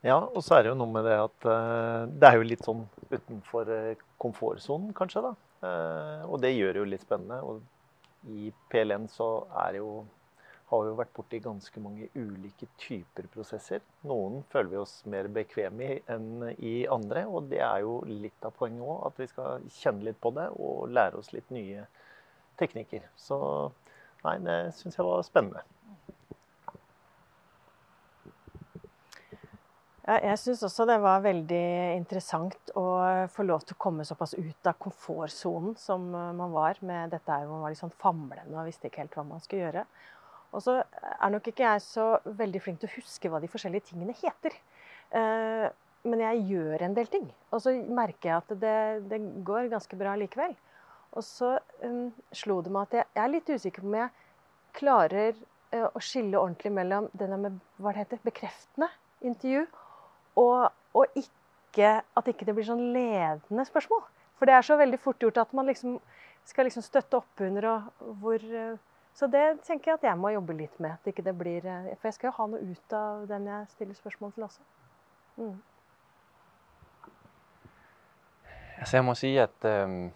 Ja, 0.03 0.18
og 0.18 0.42
så 0.42 0.57
er 0.57 0.64
det 0.64 0.72
jo 0.72 0.79
noe 0.81 0.90
med 0.90 1.07
det 1.07 1.14
at 1.14 1.44
uh, 1.46 2.09
det 2.11 2.27
er 2.27 2.40
jo 2.40 2.48
litt 2.48 2.64
sånn 2.66 2.83
utenfor 3.12 3.68
uh, 3.70 4.01
komfortsonen, 4.22 4.90
kanskje. 4.98 5.22
da. 5.29 5.37
Uh, 5.62 6.25
og 6.27 6.40
det 6.42 6.57
gjør 6.57 6.75
det 6.75 6.83
jo 6.83 6.88
litt 6.90 7.05
spennende. 7.07 7.38
Og 7.46 8.33
i 8.35 8.51
PLN 8.72 9.07
så 9.11 9.29
er 9.68 9.79
jo 9.79 10.03
har 10.72 10.87
jo 10.88 10.96
vært 10.96 11.12
borti 11.12 11.38
ganske 11.44 11.81
mange 11.85 12.07
ulike 12.16 12.66
typer 12.81 13.27
prosesser. 13.33 13.83
Noen 14.09 14.40
føler 14.53 14.70
vi 14.72 14.79
oss 14.81 14.94
mer 15.12 15.29
bekvemme 15.33 15.85
i 15.85 15.98
enn 16.11 16.46
i 16.57 16.75
andre. 16.90 17.27
Og 17.29 17.51
det 17.51 17.61
er 17.61 17.83
jo 17.85 17.98
litt 18.09 18.46
av 18.48 18.57
poenget 18.57 18.87
òg, 18.87 19.03
at 19.11 19.20
vi 19.20 19.29
skal 19.31 19.66
kjenne 19.77 20.09
litt 20.09 20.20
på 20.22 20.33
det 20.35 20.48
og 20.57 20.88
lære 20.96 21.20
oss 21.20 21.31
litt 21.37 21.53
nye 21.53 21.85
teknikker. 22.62 23.05
Så 23.18 23.38
nei, 24.25 24.38
det 24.46 24.59
syns 24.79 24.98
jeg 24.98 25.07
var 25.07 25.27
spennende. 25.27 25.64
Ja, 30.03 30.16
jeg 30.18 30.38
syns 30.42 30.64
også 30.66 30.83
det 30.90 30.96
var 30.98 31.20
veldig 31.22 31.66
interessant 31.94 32.72
å 32.75 32.87
få 33.31 33.44
lov 33.46 33.62
til 33.62 33.77
å 33.77 33.83
komme 33.85 34.07
såpass 34.07 34.35
ut 34.35 34.66
av 34.66 34.75
komfortsonen 34.83 35.77
som 35.79 36.09
man 36.11 36.51
var 36.51 36.81
med 36.83 37.12
dette 37.14 37.31
her 37.31 37.46
hvor 37.46 37.61
man 37.61 37.68
var 37.68 37.75
litt 37.75 37.83
sånn 37.83 37.94
famlende 38.03 38.59
og 38.59 38.66
visste 38.66 38.90
ikke 38.90 39.05
helt 39.05 39.14
hva 39.14 39.25
man 39.29 39.44
skulle 39.44 39.68
gjøre. 39.68 39.85
Og 40.53 40.64
så 40.64 40.75
er 40.83 41.33
nok 41.33 41.46
ikke 41.48 41.64
jeg 41.64 41.85
så 41.85 42.09
veldig 42.27 42.61
flink 42.64 42.83
til 42.83 42.90
å 42.90 42.96
huske 42.96 43.31
hva 43.31 43.40
de 43.40 43.51
forskjellige 43.53 43.92
tingene 43.92 44.16
heter. 44.18 44.59
Eh, 45.14 45.68
men 46.03 46.25
jeg 46.25 46.42
gjør 46.51 46.83
en 46.83 46.98
del 46.98 47.09
ting. 47.09 47.31
Og 47.55 47.62
så 47.62 47.72
merker 47.87 48.33
jeg 48.33 48.37
at 48.40 48.53
det, 48.61 48.77
det 49.12 49.20
går 49.46 49.70
ganske 49.72 49.96
bra 49.98 50.16
likevel. 50.18 50.57
Og 51.12 51.25
så 51.27 51.57
um, 51.85 52.12
slo 52.33 52.61
det 52.64 52.72
meg 52.72 52.88
at 52.88 52.98
jeg, 52.98 53.09
jeg, 53.14 53.22
er 53.25 53.33
litt 53.35 53.51
usikker 53.53 53.85
på 53.85 53.90
om 53.90 53.98
jeg 53.98 54.12
klarer 54.79 55.35
uh, 55.75 55.88
å 55.92 56.01
skille 56.01 56.40
ordentlig 56.40 56.72
mellom 56.72 57.09
denne 57.18 57.38
med 57.40 57.59
hva 57.79 57.92
det 57.92 58.05
heter, 58.05 58.22
bekreftende 58.25 58.88
intervju 59.22 59.66
og, 60.40 60.70
og 60.96 61.18
ikke, 61.18 61.98
at 62.01 62.31
ikke 62.33 62.48
det 62.48 62.55
blir 62.57 62.66
sånn 62.66 62.88
ledende 62.94 63.66
spørsmål. 63.68 64.07
For 64.40 64.48
det 64.48 64.57
er 64.57 64.64
så 64.66 64.79
veldig 64.81 65.01
fort 65.03 65.20
gjort 65.22 65.42
at 65.44 65.53
man 65.55 65.68
liksom 65.68 66.01
skal 66.48 66.66
liksom 66.66 66.83
støtte 66.83 67.20
oppunder 67.20 67.68
og 67.70 68.09
hvor 68.22 68.48
uh, 68.48 68.81
så 69.12 69.29
det 69.29 69.44
tenker 69.66 69.90
jeg 69.90 69.98
at 70.01 70.07
jeg 70.09 70.16
må 70.16 70.31
jobbe 70.33 70.57
litt 70.57 70.79
med. 70.81 70.96
At 70.96 71.11
ikke 71.11 71.25
det 71.27 71.35
blir, 71.37 71.66
uh, 71.68 71.92
for 72.01 72.09
jeg 72.09 72.16
skal 72.16 72.31
jo 72.31 72.37
ha 72.38 72.48
noe 72.55 72.72
ut 72.72 72.96
av 72.96 73.27
den 73.29 73.51
jeg 73.51 73.68
stiller 73.75 73.98
spørsmål 74.01 74.33
til 74.33 74.48
også. 74.48 74.64
Mm. 75.37 75.61
Altså 78.83 78.96
jeg 78.96 79.05
må 79.07 79.14
si 79.14 79.31
at 79.38 79.64
øh, 79.68 80.11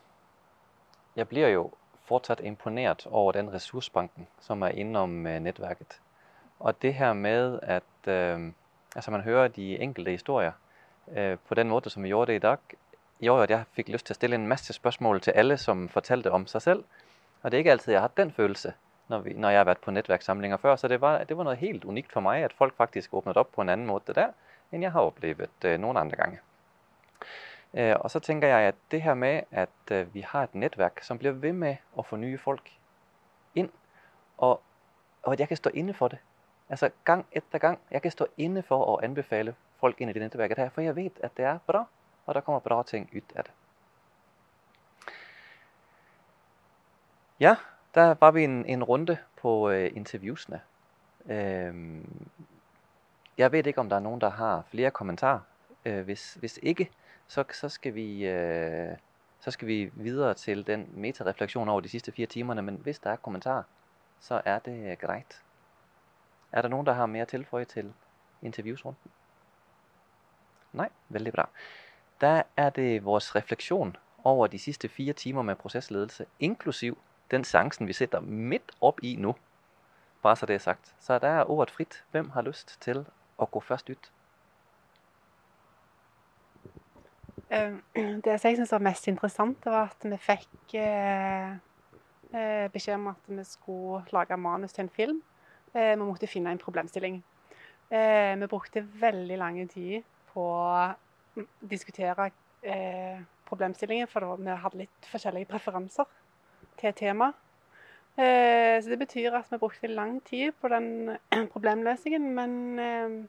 jeg 1.17 1.29
blir 1.29 1.49
jo 1.49 1.71
fortsatt 2.07 2.41
imponert 2.41 3.07
over 3.11 3.33
den 3.33 3.53
ressursbanken 3.53 4.27
som 4.41 4.63
er 4.63 4.69
innom 4.69 5.27
øh, 5.27 5.41
nettverket. 5.41 6.01
Og 6.59 6.83
det 6.83 6.95
her 6.95 7.13
med 7.13 7.59
at 7.63 8.09
øh, 8.09 8.53
altså 8.97 9.11
man 9.11 9.21
hører 9.21 9.49
de 9.49 9.79
enkelte 9.81 10.11
historier 10.11 10.53
øh, 11.17 11.39
på 11.49 11.55
den 11.55 11.69
måte 11.69 11.91
som 11.91 12.03
vi 12.03 12.09
gjorde 12.09 12.33
det 12.33 12.37
i 12.37 12.45
dag, 12.47 12.59
gjorde 13.21 13.43
at 13.43 13.51
jeg 13.51 13.65
fikk 13.73 13.89
lyst 13.89 14.07
til 14.07 14.15
å 14.15 14.21
stille 14.21 14.37
en 14.37 14.49
masse 14.49 14.73
spørsmål 14.73 15.21
til 15.21 15.37
alle 15.37 15.57
som 15.57 15.89
fortalte 15.89 16.33
om 16.33 16.47
seg 16.47 16.63
selv. 16.63 16.85
Og 17.43 17.51
det 17.51 17.57
er 17.57 17.65
ikke 17.65 17.77
alltid 17.77 17.93
jeg 17.93 18.01
har 18.01 18.09
hatt 18.09 18.17
den 18.21 18.33
følelse 18.33 18.73
når, 19.09 19.19
vi, 19.25 19.33
når 19.33 19.55
jeg 19.55 19.61
har 19.61 19.69
vært 19.71 19.85
på 19.85 19.95
nettverkssamlinger 19.95 20.61
før. 20.61 20.77
Så 20.77 20.89
det 20.89 21.01
var, 21.01 21.25
det 21.25 21.37
var, 21.37 21.49
noe 21.49 21.61
helt 21.61 21.85
unikt 21.85 22.13
for 22.13 22.25
meg 22.25 22.45
at 22.45 22.57
folk 22.57 22.77
faktisk 22.77 23.15
åpnet 23.15 23.37
opp 23.41 23.53
på 23.55 23.65
en 23.65 23.73
annen 23.73 23.89
måte 23.89 24.17
der 24.17 24.35
enn 24.75 24.83
jeg 24.83 24.93
har 24.93 25.09
opplevd 25.09 25.69
øh, 25.71 25.79
noen 25.81 26.01
andre 26.01 26.19
ganger. 26.19 26.45
Uh, 27.73 27.95
og 28.01 28.11
så 28.11 28.21
tenker 28.21 28.49
jeg 28.49 28.69
at 28.69 28.75
det 28.91 29.03
her 29.03 29.15
med 29.15 29.43
at 29.51 29.93
uh, 29.93 30.15
vi 30.15 30.21
har 30.21 30.43
et 30.43 30.55
nettverk 30.55 31.03
som 31.03 31.19
blir 31.19 31.31
ved 31.31 31.53
med 31.53 31.77
å 31.97 32.03
få 32.03 32.17
nye 32.17 32.39
folk 32.39 32.71
inn, 33.55 33.71
og, 34.39 34.61
og, 35.23 35.33
at 35.33 35.41
jeg 35.41 35.49
kan 35.49 35.57
stå 35.57 35.71
inne 35.75 35.95
for 35.95 36.09
det. 36.09 36.19
Altså 36.69 36.91
gang 37.05 37.27
etter 37.33 37.59
gang. 37.59 37.79
Jeg 37.91 38.03
kan 38.03 38.11
stå 38.11 38.27
inne 38.37 38.63
for 38.63 38.83
å 38.83 38.99
anbefale 39.05 39.55
folk 39.81 40.01
inn 40.01 40.09
i 40.09 40.13
det 40.13 40.23
nettverket 40.23 40.59
her, 40.59 40.73
for 40.75 40.83
jeg 40.83 40.97
vet 40.97 41.21
at 41.25 41.37
det 41.37 41.45
er 41.45 41.59
bra, 41.67 41.85
og 42.27 42.35
der 42.35 42.41
kommer 42.41 42.61
bra 42.61 42.83
ting 42.83 43.09
ut 43.13 43.37
av 43.37 43.45
det. 43.47 43.55
Ja, 47.41 47.57
der 47.95 48.15
var 48.21 48.31
vi 48.31 48.45
en, 48.45 48.65
en 48.67 48.85
runde 48.85 49.19
på 49.37 49.71
øh, 49.71 49.91
interviewsene. 49.97 50.61
Øh, 51.27 51.75
jeg 53.39 53.53
vet 53.53 53.67
ikke 53.67 53.81
om 53.81 53.89
der 53.89 53.97
er 53.97 54.01
noen 54.01 54.21
der 54.21 54.31
har 54.31 54.63
flere 54.71 54.91
kommentarer. 54.91 55.41
Øh, 55.85 56.05
hvis, 56.05 56.35
hvis, 56.35 56.59
ikke, 56.63 56.91
så, 57.29 57.45
så, 57.53 57.69
skal 57.69 57.95
vi, 57.95 58.27
øh, 58.27 58.97
så 59.41 59.51
skal 59.51 59.69
vi 59.69 59.91
videre 59.95 60.35
til 60.35 60.67
den 60.67 60.89
metarefleksjon 60.95 61.69
over 61.69 61.81
de 61.81 61.89
siste 61.89 62.13
fire 62.13 62.27
timene. 62.27 62.63
Men 62.63 62.77
hvis 62.77 62.99
der 62.99 63.11
er 63.11 63.17
kommentarer, 63.17 63.63
så 64.21 64.43
er 64.45 64.59
det 64.59 64.99
greit. 64.99 65.43
Er 66.53 66.63
det 66.63 66.71
noen 66.71 66.87
der 66.87 66.93
har 66.93 67.07
mer 67.07 67.25
tilføye 67.25 67.65
til 67.65 67.93
interviewsrunden? 68.43 69.11
Nei? 70.73 70.89
Veldig 71.09 71.33
bra. 71.33 71.49
Da 72.21 72.43
er 72.57 72.71
det 72.71 73.05
vår 73.05 73.35
refleksjon 73.37 73.97
over 74.25 74.47
de 74.47 74.59
siste 74.59 74.89
fire 74.89 75.13
timer 75.13 75.43
med 75.43 75.57
prosessledelse, 75.57 76.27
inklusiv 76.41 76.99
den 77.31 77.45
seancen, 77.45 77.87
vi 77.87 77.93
sitter 77.93 78.21
midt 78.21 78.73
opp 78.81 79.01
i 79.03 79.17
nå. 79.17 79.37
Bare 80.23 80.37
så 80.37 80.47
det 80.47 80.55
er 80.55 80.59
sagt. 80.59 80.95
Så 81.01 81.19
der 81.19 81.29
er 81.29 81.51
ordet 81.51 81.71
fritt. 81.71 82.05
Hvem 82.11 82.31
har 82.31 82.43
lyst 82.43 82.79
til 82.81 83.05
å 83.39 83.47
gå 83.47 83.61
først 83.61 83.91
ut? 83.91 84.11
Det 87.49 88.35
som 88.41 88.51
jeg 88.51 88.59
syns 88.59 88.73
var 88.75 88.83
mest 88.83 89.07
interessant, 89.09 89.67
var 89.67 89.93
at 89.93 90.03
vi 90.03 90.19
fikk 90.19 90.75
eh, 90.81 91.53
eh, 92.35 92.67
beskjed 92.75 92.99
om 92.99 93.13
at 93.13 93.29
vi 93.31 93.45
skulle 93.47 94.03
lage 94.13 94.37
manus 94.37 94.75
til 94.75 94.87
en 94.87 94.91
film. 94.91 95.23
Eh, 95.73 95.95
vi 95.95 96.03
måtte 96.03 96.27
finne 96.27 96.51
en 96.51 96.63
problemstilling. 96.63 97.23
Vi 97.89 98.47
brukte 98.51 98.83
veldig 98.83 99.37
lang 99.39 99.61
tid 99.71 100.03
på 100.33 100.43
å 100.43 100.89
diskutere 101.63 102.33
problemstillingen, 103.47 104.09
for 104.11 104.27
vi 104.41 104.57
hadde 104.59 104.81
litt 104.81 105.07
forskjellige 105.07 105.47
preferanser 105.53 106.09
til 106.81 106.97
tema. 106.99 107.29
Så 108.17 108.91
det 108.91 108.99
betyr 108.99 109.37
at 109.39 109.53
vi 109.53 109.61
brukte 109.63 109.87
lang 109.87 110.19
tid 110.27 110.51
på 110.59 110.67
den 110.73 111.15
problemløsningen, 111.55 112.27
men 112.35 113.29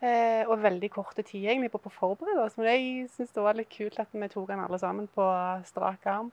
eh, 0.00 0.08
eh, 0.10 0.48
Og 0.48 0.62
veldig 0.62 0.90
korte 0.90 1.22
tid 1.22 1.46
egentlig 1.46 1.70
på 1.72 1.80
å 1.84 1.92
forberede 1.92 2.44
oss. 2.44 2.56
Men 2.58 2.70
jeg 2.72 3.08
syns 3.12 3.32
det 3.32 3.44
var 3.44 3.58
litt 3.58 3.70
kult 3.72 3.98
at 4.00 4.12
vi 4.12 4.28
tok 4.28 4.48
den 4.48 4.64
alle 4.64 4.78
sammen 4.78 5.08
på 5.14 5.26
strak 5.68 6.06
arm. 6.06 6.32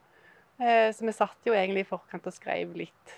Så 0.57 1.05
vi 1.05 1.13
satt 1.13 1.45
jo 1.45 1.53
egentlig 1.53 1.83
i 1.83 1.85
forkant 1.85 2.25
og 2.25 2.33
skrev 2.33 2.71
litt 2.73 3.11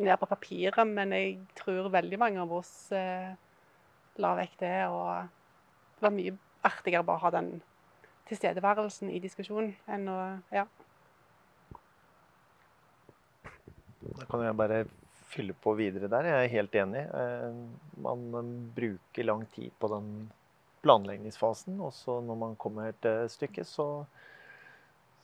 ned 0.00 0.16
på 0.16 0.28
papiret, 0.30 0.78
men 0.88 1.12
jeg 1.12 1.34
tror 1.58 1.90
veldig 1.92 2.16
mange 2.16 2.40
av 2.40 2.54
oss 2.56 2.88
la 4.16 4.30
vekk 4.38 4.54
det. 4.62 4.78
Og 4.88 5.28
det 5.98 6.06
var 6.06 6.14
mye 6.16 6.32
artigere 6.64 7.04
bare 7.04 7.20
å 7.20 7.24
ha 7.26 7.34
den 7.36 7.50
tilstedeværelsen 8.30 9.12
i 9.12 9.20
diskusjonen 9.20 9.74
enn 9.90 10.08
å 10.08 10.18
Ja. 10.54 10.64
Da 14.02 14.24
kan 14.26 14.42
jeg 14.42 14.56
bare 14.56 14.84
fylle 15.32 15.56
på 15.64 15.74
videre 15.78 16.10
der. 16.12 16.28
Jeg 16.28 16.44
er 16.44 16.54
helt 16.56 16.78
enig. 16.82 17.02
Eh, 17.18 17.60
man 18.04 18.48
bruker 18.76 19.28
lang 19.28 19.46
tid 19.54 19.72
på 19.80 19.90
den 19.92 20.08
planleggingsfasen. 20.84 21.78
Og 21.80 21.94
så 21.96 22.18
når 22.24 22.40
man 22.46 22.58
kommer 22.60 22.94
til 23.04 23.28
stykket, 23.32 23.68
så, 23.68 23.86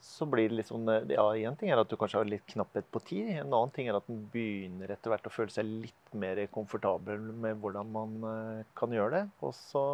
så 0.03 0.27
blir 0.29 0.49
det 0.49 0.61
litt 0.61 0.71
sånn 0.71 0.87
Ja, 1.11 1.27
én 1.35 1.57
ting 1.59 1.71
er 1.71 1.81
at 1.81 1.91
du 1.91 1.97
kanskje 1.99 2.21
har 2.21 2.31
litt 2.31 2.47
knapphet 2.53 2.89
på 2.91 3.03
tid. 3.11 3.33
En 3.35 3.53
annen 3.53 3.75
ting 3.75 3.89
er 3.89 3.99
at 3.99 4.09
man 4.11 4.23
begynner 4.33 4.95
etter 4.95 5.13
hvert 5.13 5.29
å 5.29 5.33
føle 5.33 5.53
seg 5.53 5.69
litt 5.69 6.15
mer 6.17 6.41
komfortabel 6.53 7.29
med 7.45 7.61
hvordan 7.61 7.93
man 7.93 8.17
eh, 8.31 8.65
kan 8.79 8.95
gjøre 8.95 9.19
det. 9.19 9.25
Og 9.45 9.55
så 9.57 9.85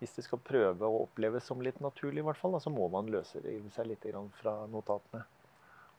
hvis 0.00 0.16
det 0.18 0.24
skal 0.26 0.42
prøve 0.44 0.84
å 0.84 1.04
oppleves 1.04 1.46
som 1.48 1.62
litt 1.64 1.78
naturlig, 1.80 2.20
i 2.20 2.26
hvert 2.26 2.40
fall, 2.40 2.58
så 2.60 2.72
må 2.72 2.90
man 2.92 3.08
løsrive 3.12 3.70
seg 3.72 3.88
litt 3.88 4.04
fra 4.40 4.56
notatene. 4.68 5.22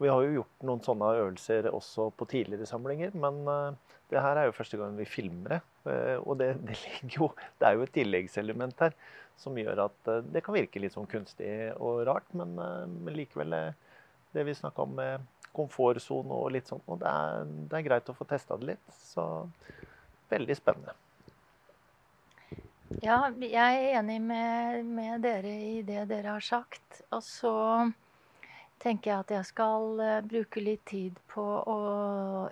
Vi 0.01 0.11
har 0.11 0.23
jo 0.25 0.39
gjort 0.41 0.65
noen 0.67 0.81
sånne 0.83 1.11
øvelser 1.21 1.69
også 1.71 2.09
på 2.19 2.27
tidligere 2.31 2.67
samlinger, 2.67 3.13
men 3.15 3.37
uh, 3.47 3.99
det 4.11 4.21
her 4.21 4.39
er 4.39 4.49
jo 4.49 4.55
første 4.57 4.79
gang 4.79 4.97
vi 4.97 5.07
filmer 5.07 5.55
det. 5.55 5.61
Uh, 5.87 6.17
og 6.25 6.39
det, 6.41 6.49
det, 6.67 6.79
jo, 7.15 7.29
det, 7.59 7.69
er 7.69 7.77
jo 7.77 7.85
et 7.85 7.93
tilleggselement 7.95 8.83
her 8.83 8.97
som 9.39 9.55
gjør 9.59 9.85
at 9.87 10.11
uh, 10.11 10.19
det 10.33 10.43
kan 10.43 10.57
virke 10.57 10.81
litt 10.83 10.95
sånn 10.95 11.07
kunstig 11.11 11.49
og 11.75 12.03
rart, 12.09 12.27
men, 12.35 12.57
men 12.57 13.15
likevel 13.15 13.55
det 14.35 14.43
vi 14.43 14.57
snakka 14.57 14.83
om 14.83 14.95
med 14.99 15.31
komfortsone 15.55 16.35
og 16.35 16.51
litt 16.51 16.67
sånn, 16.67 16.83
og 16.91 16.99
det 16.99 17.09
er, 17.09 17.49
det 17.71 17.79
er, 17.79 17.87
greit 17.87 18.11
å 18.11 18.17
få 18.17 18.27
testa 18.27 18.57
det 18.59 18.73
litt. 18.73 18.95
Så 18.99 19.23
veldig 20.31 20.57
spennende. 20.57 20.95
Ja, 23.01 23.25
jeg 23.41 23.55
er 23.55 23.99
enig 23.99 24.19
med, 24.21 24.89
med 24.97 25.23
dere 25.25 25.51
i 25.51 25.79
det 25.85 26.05
dere 26.11 26.35
har 26.35 26.43
sagt. 26.45 27.01
Og 27.15 27.23
så 27.25 27.53
tenker 28.83 29.11
jeg 29.11 29.19
at 29.23 29.31
jeg 29.37 29.45
skal 29.49 29.99
uh, 30.01 30.25
bruke 30.25 30.61
litt 30.63 30.83
tid 30.89 31.17
på 31.31 31.43
å 31.43 31.77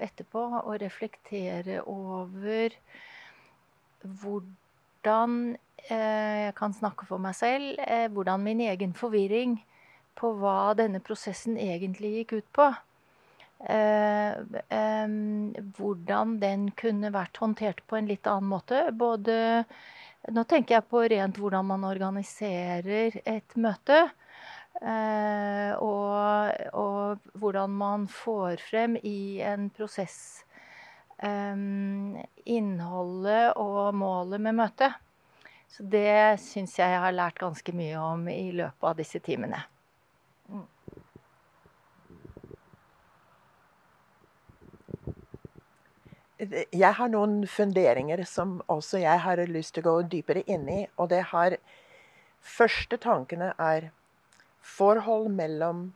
etterpå 0.03 0.43
å 0.63 0.77
reflektere 0.81 1.81
over 1.89 2.75
hvordan 4.03 5.35
uh, 5.55 6.35
jeg 6.47 6.55
kan 6.59 6.73
snakke 6.75 7.07
for 7.09 7.19
meg 7.23 7.35
selv, 7.37 7.77
uh, 7.79 8.07
hvordan 8.13 8.43
min 8.45 8.63
egen 8.65 8.93
forvirring 8.97 9.59
på 10.19 10.33
hva 10.39 10.73
denne 10.77 11.01
prosessen 11.03 11.57
egentlig 11.57 12.17
gikk 12.19 12.33
ut 12.37 12.49
på. 12.53 12.67
Hvordan 15.73 16.33
den 16.41 16.65
kunne 16.77 17.09
vært 17.15 17.39
håndtert 17.39 17.79
på 17.87 17.95
en 17.97 18.09
litt 18.11 18.27
annen 18.29 18.49
måte. 18.51 18.81
Både 18.93 19.63
Nå 20.31 20.45
tenker 20.47 20.77
jeg 20.77 20.87
på 20.87 21.01
rent 21.11 21.35
hvordan 21.39 21.65
man 21.67 21.83
organiserer 21.83 23.17
et 23.27 23.55
møte. 23.59 24.05
Eh, 24.81 25.73
og, 25.77 26.53
og, 26.73 27.29
hvordan 27.37 27.75
man 27.77 28.07
får 28.09 28.57
frem 28.69 28.97
i 29.05 29.41
en 29.45 29.69
prosess 29.69 30.43
um, 31.21 32.17
innholdet 32.45 33.53
og 33.61 33.93
målet 33.95 34.41
med 34.41 34.57
møtet. 34.57 34.97
Så 35.69 35.85
det 35.89 36.41
syns 36.41 36.75
jeg 36.77 36.89
jeg 36.89 37.01
har 37.01 37.15
lært 37.15 37.39
ganske 37.41 37.73
mye 37.73 38.01
om 38.01 38.27
i 38.29 38.51
løpet 38.53 38.89
av 38.89 38.97
disse 38.97 39.21
timene. 39.23 39.61
Mm. 40.49 40.67
Jeg 46.73 46.91
har 46.97 47.09
noen 47.09 47.45
funderinger 47.47 48.25
som 48.27 48.57
også 48.67 48.99
jeg 48.99 49.21
har 49.23 49.39
lyst 49.47 49.77
til 49.77 49.85
å 49.85 49.89
gå 49.93 50.09
dypere 50.17 50.43
inn 50.49 50.67
i. 50.69 50.83
Og 50.97 51.13
det 51.13 51.23
har 51.31 51.57
Første 52.43 52.97
tankene 52.99 53.53
er 53.55 53.85
forhold 54.63 55.29
mellom 55.31 55.91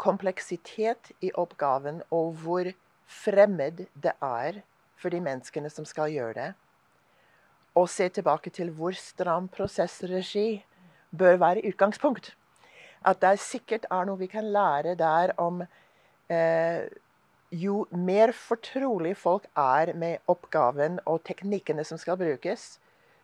kompleksitet 0.00 1.12
i 1.24 1.30
oppgaven 1.36 2.02
og 2.10 2.34
hvor 2.42 2.70
fremmed 3.06 3.86
det 3.94 4.12
er 4.22 4.62
for 4.96 5.12
de 5.12 5.20
menneskene 5.20 5.70
som 5.72 5.86
skal 5.88 6.12
gjøre 6.12 6.34
det. 6.36 6.50
Og 7.76 7.88
se 7.92 8.08
tilbake 8.08 8.50
til 8.50 8.72
hvor 8.72 8.96
stram 8.96 9.48
prosessregi 9.52 10.64
bør 11.16 11.36
være 11.36 11.64
utgangspunkt. 11.68 12.32
At 13.04 13.20
det 13.22 13.38
sikkert 13.40 13.86
er 13.92 14.08
noe 14.08 14.18
vi 14.18 14.28
kan 14.32 14.48
lære 14.52 14.96
der 14.98 15.36
om 15.40 15.62
eh, 16.28 16.86
Jo 17.54 17.86
mer 17.94 18.32
fortrolig 18.34 19.12
folk 19.16 19.44
er 19.54 19.92
med 19.94 20.18
oppgaven 20.26 20.98
og 21.06 21.20
teknikkene 21.24 21.84
som 21.86 21.98
skal 21.98 22.18
brukes, 22.18 22.80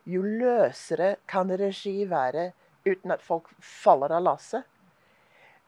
jo 0.07 0.21
løsere 0.23 1.17
kan 1.27 1.51
regi 1.59 2.05
være 2.09 2.53
uten 2.87 3.11
at 3.11 3.21
folk 3.21 3.51
faller 3.59 4.15
av 4.15 4.23
lasset 4.23 4.63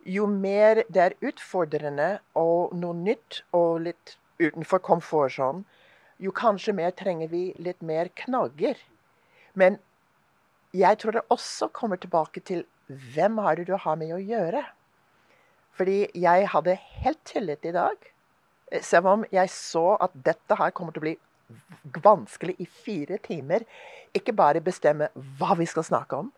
jo 0.06 0.28
mer 0.30 0.84
det 0.94 1.02
er 1.02 1.18
utfordrende 1.26 2.10
og 2.38 2.76
noe 2.78 2.96
nytt 2.98 3.42
og 3.58 3.82
litt 3.88 4.16
utenfor 4.40 4.82
komfortsonen, 4.86 5.64
jo 6.22 6.32
kanskje 6.36 6.76
mer 6.78 6.94
trenger 6.96 7.32
vi 7.32 7.50
litt 7.60 7.82
mer 7.84 8.12
knagger. 8.24 8.78
Men 9.54 9.80
jeg 10.76 11.00
tror 11.02 11.18
det 11.18 11.26
også 11.34 11.70
kommer 11.76 12.00
tilbake 12.00 12.44
til 12.46 12.64
hvem 12.88 13.40
har 13.44 13.60
du 13.60 13.74
har 13.74 13.98
med 14.00 14.14
å 14.16 14.22
gjøre. 14.22 14.64
Fordi 15.76 16.06
jeg 16.16 16.48
hadde 16.54 16.78
helt 17.02 17.24
tillit 17.28 17.66
i 17.66 17.74
dag. 17.76 17.98
Selv 18.82 19.12
om 19.12 19.26
jeg 19.32 19.52
så 19.52 19.96
at 20.00 20.16
dette 20.26 20.56
her 20.60 20.72
kommer 20.76 20.96
til 20.96 21.04
å 21.04 21.08
bli 21.08 21.16
vanskelig 22.06 22.56
i 22.60 22.66
fire 22.66 23.20
timer. 23.24 23.66
Ikke 24.16 24.36
bare 24.36 24.64
bestemme 24.64 25.10
hva 25.40 25.58
vi 25.60 25.68
skal 25.70 25.86
snakke 25.88 26.24
om, 26.24 26.32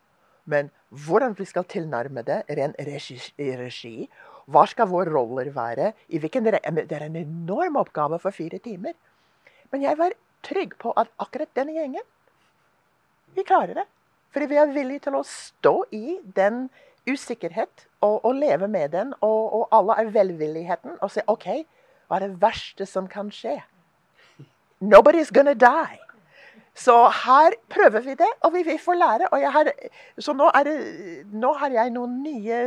men 0.47 0.71
hvordan 0.89 1.35
vi 1.37 1.45
skal 1.45 1.67
tilnærme 1.67 2.23
det 2.23 2.43
ren 2.57 2.73
regi, 2.87 3.17
regi. 3.37 4.07
Hva 4.47 4.63
skal 4.71 4.87
våre 4.87 5.11
roller 5.11 5.51
være? 5.51 5.91
det 6.07 6.95
er 6.95 7.05
en 7.05 7.19
enorm 7.19 7.75
oppgave 7.75 8.19
for 8.19 8.31
fire 8.31 8.59
timer. 8.63 8.95
Men 9.71 9.83
jeg 9.83 9.97
var 9.99 10.15
trygg 10.43 10.77
på 10.79 10.93
at 10.95 11.11
akkurat 11.19 11.51
denne 11.55 11.75
gjengen 11.75 12.05
Vi 13.35 13.43
klarer 13.43 13.73
det. 13.73 13.85
Fordi 14.31 14.45
vi 14.45 14.55
er 14.55 14.71
villige 14.71 15.03
til 15.07 15.15
å 15.19 15.23
stå 15.27 15.73
i 15.91 16.17
den 16.35 16.69
usikkerhet 17.07 17.87
og, 18.01 18.25
og 18.25 18.35
leve 18.35 18.67
med 18.67 18.91
den. 18.95 19.13
Og, 19.21 19.53
og 19.53 19.67
alle 19.71 19.99
er 19.99 20.11
velvilligheten 20.15 20.97
og 21.01 21.11
si 21.11 21.23
OK, 21.27 21.47
hva 22.07 22.17
er 22.17 22.27
det 22.27 22.41
verste 22.41 22.87
som 22.87 23.07
kan 23.11 23.31
skje? 23.31 23.59
Nobody's 24.79 25.31
gonna 25.33 25.53
die. 25.53 26.06
Så 26.77 26.93
her 27.23 27.55
prøver 27.73 28.03
vi 28.05 28.13
det, 28.19 28.29
og 28.45 28.53
vi, 28.53 28.61
vi 28.67 28.77
får 28.77 28.99
lære. 28.99 29.27
Har, 29.53 29.71
så 30.21 30.33
nå, 30.37 30.51
det, 30.67 30.75
nå, 31.33 31.53
har 31.57 31.73
jeg 31.73 31.93
noen 31.95 32.19
nye 32.21 32.59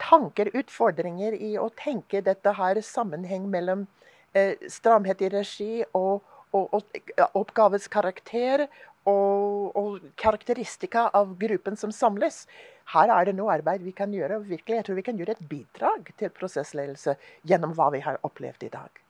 tanker, 0.00 0.48
utfordringer, 0.56 1.36
i 1.36 1.56
å 1.60 1.68
tenke 1.76 2.22
dette 2.24 2.54
her 2.56 2.80
sammenheng 2.84 3.48
mellom 3.52 3.84
eh, 4.32 4.54
stramhet 4.72 5.20
i 5.20 5.28
regi 5.34 5.72
og, 5.92 6.24
og, 6.56 6.78
og 6.78 7.36
oppgavens 7.42 7.90
karakter 7.92 8.64
og, 9.08 9.76
og, 9.76 9.98
karakteristika 10.20 11.08
av 11.20 11.34
gruppen 11.40 11.76
som 11.76 11.92
samles. 11.92 12.46
Her 12.94 13.12
er 13.12 13.28
det 13.28 13.36
noe 13.36 13.52
arbeid 13.58 13.84
vi 13.84 13.92
kan 13.92 14.14
gjøre. 14.16 14.40
og 14.40 14.48
virkelig, 14.48 14.76
Jeg 14.76 14.88
tror 14.88 15.00
vi 15.00 15.06
kan 15.10 15.20
gjøre 15.20 15.36
et 15.36 15.48
bidrag 15.50 16.08
til 16.16 16.32
prosessledelse 16.32 17.18
gjennom 17.44 17.76
hva 17.76 17.90
vi 17.92 18.00
har 18.00 18.20
opplevd 18.24 18.64
i 18.64 18.72
dag. 18.72 19.07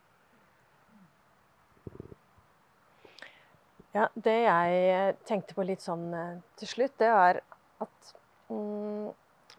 Ja, 3.98 4.06
Det 4.14 4.37
jeg 4.44 5.14
tenkte 5.26 5.56
på 5.56 5.64
litt 5.66 5.82
sånn 5.82 6.12
eh, 6.14 6.37
til 6.61 6.70
slutt, 6.70 6.92
det 7.00 7.08
er 7.11 7.40
at 7.82 8.12
mm, 8.46 9.08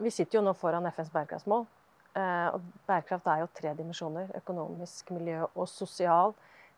vi 0.00 0.12
sitter 0.14 0.38
jo 0.38 0.44
nå 0.46 0.54
foran 0.56 0.88
FNs 0.88 1.10
bærekraftsmål. 1.12 1.66
Eh, 2.16 2.46
og 2.54 2.64
bærekraft 2.88 3.28
er 3.28 3.42
jo 3.42 3.50
tre 3.58 3.74
dimensjoner. 3.76 4.32
Økonomisk, 4.40 5.12
miljø 5.12 5.44
og 5.50 5.68
sosial 5.68 6.32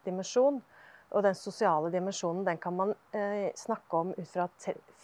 dimensjon. 0.08 0.58
Og 1.12 1.22
den 1.22 1.38
sosiale 1.38 1.92
dimensjonen 1.94 2.42
den 2.48 2.58
kan 2.58 2.74
man 2.80 2.94
eh, 3.14 3.52
snakke 3.54 4.00
om 4.00 4.14
ut 4.16 4.28
fra 4.32 4.48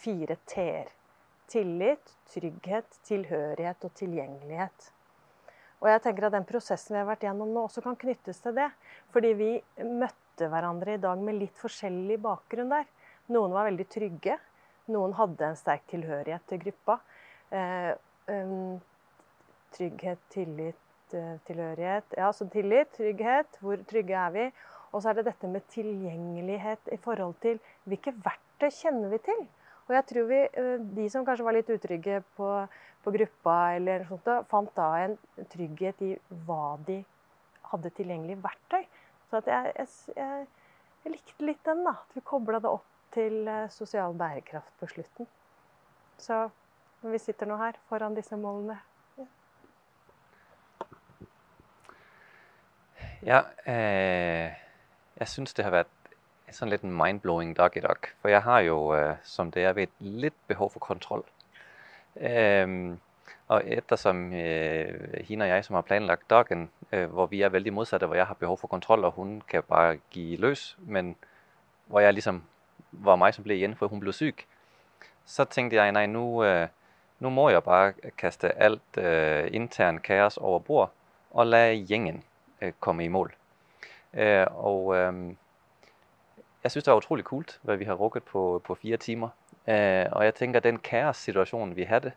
fire 0.02 0.40
t-er. 0.50 0.90
Tillit, 1.48 2.14
trygghet, 2.32 3.02
tilhørighet 3.06 3.86
og 3.86 3.94
tilgjengelighet. 4.02 4.92
Og 5.78 5.92
jeg 5.92 6.02
tenker 6.02 6.26
at 6.26 6.34
den 6.34 6.48
prosessen 6.48 6.96
vi 6.96 7.04
har 7.04 7.06
vært 7.12 7.28
gjennom 7.28 7.54
nå, 7.54 7.68
også 7.68 7.86
kan 7.86 7.96
knyttes 8.00 8.42
til 8.42 8.58
det. 8.58 8.72
Fordi 9.14 9.36
vi 9.38 9.52
møtte 9.86 10.27
møtte 10.38 10.52
hverandre 10.52 10.94
i 10.94 11.00
dag 11.02 11.18
med 11.18 11.34
litt 11.34 11.56
forskjellig 11.58 12.20
bakgrunn 12.22 12.70
der. 12.70 12.84
Noen 13.34 13.50
var 13.50 13.66
veldig 13.66 13.86
trygge. 13.90 14.36
Noen 14.88 15.12
hadde 15.18 15.48
en 15.48 15.56
sterk 15.58 15.82
tilhørighet 15.90 16.44
til 16.46 16.60
gruppa. 16.62 17.00
Eh, 17.50 17.90
um, 18.30 18.78
trygghet, 19.74 20.20
tillit, 20.30 20.78
uh, 21.12 21.36
tilhørighet. 21.44 22.14
Ja, 22.16 22.30
så 22.32 22.46
tillit, 22.48 22.92
trygghet. 22.94 23.58
Hvor 23.60 23.82
trygge 23.90 24.14
er 24.14 24.30
vi? 24.30 24.46
Og 24.92 25.02
så 25.02 25.10
er 25.10 25.18
det 25.18 25.26
dette 25.26 25.50
med 25.50 25.66
tilgjengelighet 25.74 26.88
i 26.92 27.00
forhold 27.02 27.34
til 27.42 27.58
hvilke 27.84 28.14
verktøy 28.14 28.70
kjenner 28.70 29.10
vi 29.10 29.18
til? 29.26 29.42
Og 29.88 29.96
jeg 29.96 30.06
tror 30.12 30.30
vi, 30.30 30.40
uh, 30.54 30.78
De 30.96 31.08
som 31.10 31.26
kanskje 31.26 31.48
var 31.48 31.58
litt 31.58 31.74
utrygge 31.74 32.22
på, 32.38 32.54
på 33.02 33.16
gruppa, 33.18 33.58
eller 33.74 34.06
sånt, 34.06 34.30
fant 34.48 34.72
da 34.78 34.88
en 35.02 35.18
trygghet 35.50 36.06
i 36.06 36.14
hva 36.46 36.78
de 36.86 37.02
hadde 37.72 37.92
tilgjengelig 37.98 38.38
verktøy. 38.46 38.86
Så 39.30 39.42
jeg, 39.46 39.72
jeg, 39.76 39.88
jeg, 40.16 40.46
jeg, 41.04 41.12
likte 41.12 41.44
litt 41.44 41.64
den, 41.66 41.82
da. 41.84 41.96
At 42.00 42.16
vi 42.16 42.24
kobla 42.24 42.60
det 42.64 42.70
opp 42.70 42.86
til 43.14 43.48
eh, 43.48 43.66
sosial 43.72 44.16
bærekraft 44.16 44.72
på 44.80 44.88
slutten. 44.88 45.28
Så 46.18 46.46
når 47.02 47.14
vi 47.14 47.20
sitter 47.22 47.46
nå 47.46 47.58
her 47.60 47.76
foran 47.88 48.16
disse 48.16 48.36
målene 48.36 48.78
Ja, 49.18 49.26
ja 53.28 53.42
eh, 53.70 54.56
jeg 55.18 55.30
syns 55.30 55.54
det 55.54 55.66
har 55.66 55.74
vært 55.74 55.94
en 56.48 56.56
sånn 56.56 56.72
liten 56.72 56.94
mind-blowing 56.96 57.52
dag 57.58 57.76
i 57.76 57.84
dag. 57.84 58.08
For 58.22 58.32
jeg 58.32 58.42
har 58.46 58.62
jo, 58.64 58.78
eh, 58.96 59.20
som 59.28 59.52
dere 59.52 59.74
vet, 59.76 59.92
litt 60.00 60.38
behov 60.48 60.72
for 60.76 60.84
kontroll. 60.88 61.26
Eh, 62.16 62.64
og 63.48 63.62
ettersom 63.64 64.32
øh, 64.32 65.24
hende 65.24 65.42
og 65.42 65.48
jeg, 65.48 65.64
som 65.64 65.74
har 65.74 65.82
planlagt 65.82 66.30
dagen, 66.30 66.70
øh, 66.92 67.10
hvor 67.10 67.26
vi 67.26 67.42
er 67.42 67.48
veldig 67.48 67.72
modsatte, 67.72 68.06
hvor 68.06 68.16
jeg 68.16 68.26
har 68.26 68.34
behov 68.34 68.58
for 68.58 68.68
kontroll, 68.68 69.04
og 69.04 69.12
hun 69.12 69.42
kan 69.48 69.62
bare 69.62 69.96
give 70.10 70.36
løs, 70.36 70.76
men 70.78 71.16
hvor 71.86 72.00
jeg 72.00 72.12
ligesom 72.12 72.42
var 72.92 73.16
mig, 73.16 73.34
som 73.34 73.44
blev 73.44 73.56
igjen, 73.56 73.76
for 73.76 73.88
hun 73.88 74.00
blev 74.00 74.12
syk, 74.12 74.46
så 75.24 75.44
tenkte 75.44 75.76
jeg, 75.76 75.92
nei, 75.92 76.06
nu, 76.06 76.44
øh, 76.44 76.68
må 77.20 77.48
jeg 77.48 77.62
bare 77.64 77.92
kaste 78.18 78.62
alt 78.62 78.98
øh, 78.98 79.48
intern 79.52 79.98
kaos 79.98 80.36
over 80.36 80.58
bord, 80.58 80.92
og 81.30 81.46
lade 81.46 81.86
gjengen 81.86 82.24
øh, 82.60 82.72
komme 82.80 83.04
i 83.04 83.08
mål. 83.08 83.34
Øh, 84.14 84.46
og 84.50 84.96
øh, 84.96 85.34
jeg 86.62 86.70
synes, 86.70 86.84
det 86.84 86.90
var 86.90 86.96
utrolig 86.96 87.24
kult, 87.24 87.58
hvad 87.62 87.76
vi 87.76 87.84
har 87.84 87.94
rukket 87.94 88.22
på, 88.22 88.62
på 88.64 88.74
fire 88.74 88.96
timer. 88.96 89.28
Øh, 89.68 90.06
og 90.12 90.24
jeg 90.24 90.34
tænker, 90.34 90.60
den 90.60 90.78
kaos-situation, 90.78 91.76
vi 91.76 91.82
hadde, 91.82 92.12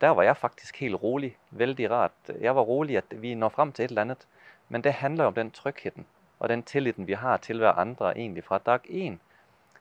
der 0.00 0.08
var 0.08 0.22
jeg 0.22 0.36
faktisk 0.36 0.76
helt 0.80 1.02
rolig. 1.02 1.36
Veldig 1.50 1.90
rart. 1.90 2.30
Jeg 2.40 2.56
var 2.56 2.62
rolig 2.62 2.96
at 2.96 3.22
vi 3.22 3.34
når 3.34 3.48
frem 3.48 3.72
til 3.72 3.84
et 3.84 3.90
eller 3.90 4.02
annet. 4.02 4.26
Men 4.68 4.84
det 4.84 4.92
handler 4.92 5.24
om 5.24 5.34
den 5.34 5.50
tryggheten 5.50 6.06
og 6.38 6.48
den 6.48 6.62
tilliten 6.62 7.06
vi 7.06 7.12
har 7.12 7.36
til 7.36 7.58
hverandre 7.58 8.18
egentlig 8.18 8.44
fra 8.44 8.58
dag 8.58 8.80
én. 8.90 9.16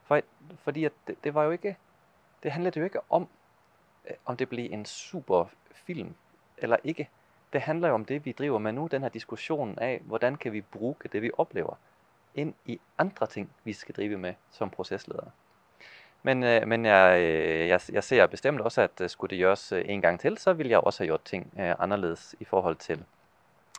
For, 0.04 0.22
fordi 0.64 0.88
det, 1.08 1.24
det, 1.24 1.34
var 1.34 1.44
jo 1.44 1.52
ikke 1.52 1.76
Det 2.44 2.52
handlet 2.52 2.78
jo 2.78 2.84
ikke 2.84 3.00
om 3.10 3.28
øh, 4.06 4.16
om 4.26 4.38
det 4.38 4.50
blir 4.50 4.74
en 4.74 4.86
super 4.86 5.46
film 5.74 6.16
eller 6.58 6.78
ikke. 6.84 7.10
Det 7.54 7.62
handler 7.62 7.88
jo 7.88 7.94
om 7.94 8.06
det 8.06 8.26
vi 8.26 8.32
driver 8.32 8.60
med 8.60 8.72
nå, 8.72 8.88
denne 8.88 9.10
diskusjonen 9.10 9.80
av 9.80 10.00
hvordan 10.00 10.36
kan 10.36 10.54
vi 10.54 10.62
bruke 10.62 11.08
det 11.08 11.22
vi 11.22 11.32
opplever, 11.38 11.76
inn 12.36 12.54
i 12.66 12.80
andre 12.98 13.28
ting 13.28 13.50
vi 13.64 13.74
skal 13.74 13.96
drive 13.96 14.18
med 14.18 14.34
som 14.52 14.70
prosessledere. 14.70 15.32
Men, 16.26 16.44
øh, 16.44 16.68
men 16.68 16.86
jeg, 16.86 17.22
øh, 17.22 17.68
jeg, 17.68 17.80
jeg, 17.92 18.04
ser 18.04 18.26
bestemt 18.26 18.62
også 18.62 18.82
at 18.82 19.02
øh, 19.02 19.10
skulle 19.10 19.30
det 19.30 19.38
gjøres 19.38 19.72
en 19.72 20.02
gang 20.02 20.20
til, 20.20 20.38
så 20.38 20.54
ville 20.54 20.72
jeg 20.72 20.80
også 20.80 21.04
ha 21.04 21.06
gjort 21.06 21.22
ting 21.22 21.54
annerledes 21.58 22.36
i 22.40 22.46
forhold 22.46 22.76
til 22.76 23.04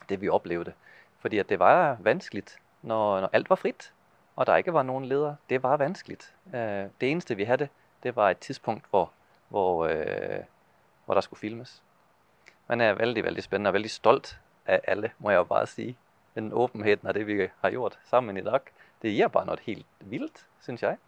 det 0.08 0.20
vi 0.20 0.28
opplevde. 0.28 0.72
Fordi 1.18 1.42
det 1.42 1.58
var 1.58 1.96
vanskelig 2.00 2.42
når, 2.82 3.20
når, 3.20 3.30
alt 3.32 3.50
var 3.50 3.56
fritt, 3.56 3.92
og 4.36 4.46
der 4.46 4.56
ikke 4.56 4.72
var 4.72 4.82
noen 4.82 5.04
leder. 5.04 5.34
Det 5.50 5.62
var 5.62 5.76
vanskelig. 5.76 6.18
Det 7.00 7.10
eneste 7.10 7.36
vi 7.36 7.44
hadde, 7.44 7.68
det 8.02 8.16
var 8.16 8.30
et 8.30 8.38
tidspunkt 8.38 8.84
hvor, 8.90 9.10
hvor, 9.48 9.90
hvor 11.04 11.14
der 11.14 11.20
skulle 11.20 11.40
filmes. 11.40 11.82
Jeg 12.68 12.78
er 12.80 12.94
veldig 12.94 13.24
veldig 13.24 13.42
spennende 13.42 13.68
og 13.68 13.74
veldig 13.74 13.90
stolt 13.90 14.38
av 14.66 14.80
alle, 14.86 15.10
må 15.18 15.30
jeg 15.30 15.46
bare 15.46 15.66
si. 15.66 15.96
den 16.34 16.52
åpenheten 16.52 17.08
av 17.08 17.14
det 17.14 17.26
vi 17.26 17.48
har 17.62 17.70
gjort 17.70 17.98
sammen 18.04 18.36
i 18.36 18.44
dag. 18.44 18.60
Det 19.02 19.10
gir 19.10 19.28
bare 19.28 19.46
noe 19.46 19.56
helt 19.66 19.86
vilt, 20.00 20.46
syns 20.60 20.82
jeg. 20.82 20.98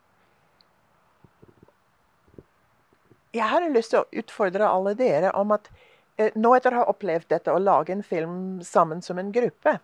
Jeg 3.36 3.44
har 3.44 3.66
lyst 3.68 3.92
til 3.92 4.00
å 4.00 4.20
utfordre 4.22 4.68
alle 4.72 4.94
dere 4.96 5.34
om 5.36 5.52
at 5.52 5.68
eh, 6.16 6.32
nå 6.38 6.54
etter 6.56 6.72
å 6.72 6.80
ha 6.80 6.88
opplevd 6.88 7.28
dette, 7.28 7.52
å 7.52 7.60
lage 7.60 7.92
en 7.92 8.04
film 8.06 8.62
sammen 8.64 9.02
som 9.04 9.20
en 9.20 9.32
gruppe 9.34 9.78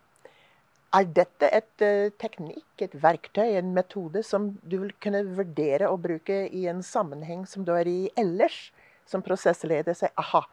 Er 0.95 1.09
dette 1.11 1.51
et 1.51 1.83
uh, 1.83 2.09
teknikk, 2.23 2.65
et 2.81 2.95
verktøy, 3.03 3.57
en 3.59 3.73
metode 3.75 4.23
som 4.23 4.53
du 4.63 4.79
vil 4.79 4.93
kunne 5.03 5.25
vurdere 5.37 5.91
å 5.91 5.99
bruke 5.99 6.45
i 6.47 6.69
en 6.71 6.85
sammenheng 6.87 7.45
som 7.51 7.67
du 7.67 7.73
er 7.75 7.91
i 7.91 8.11
ellers, 8.17 8.71
som 9.05 9.25
prosessleder? 9.27 9.97
Si 9.99 10.07
aha, 10.23 10.45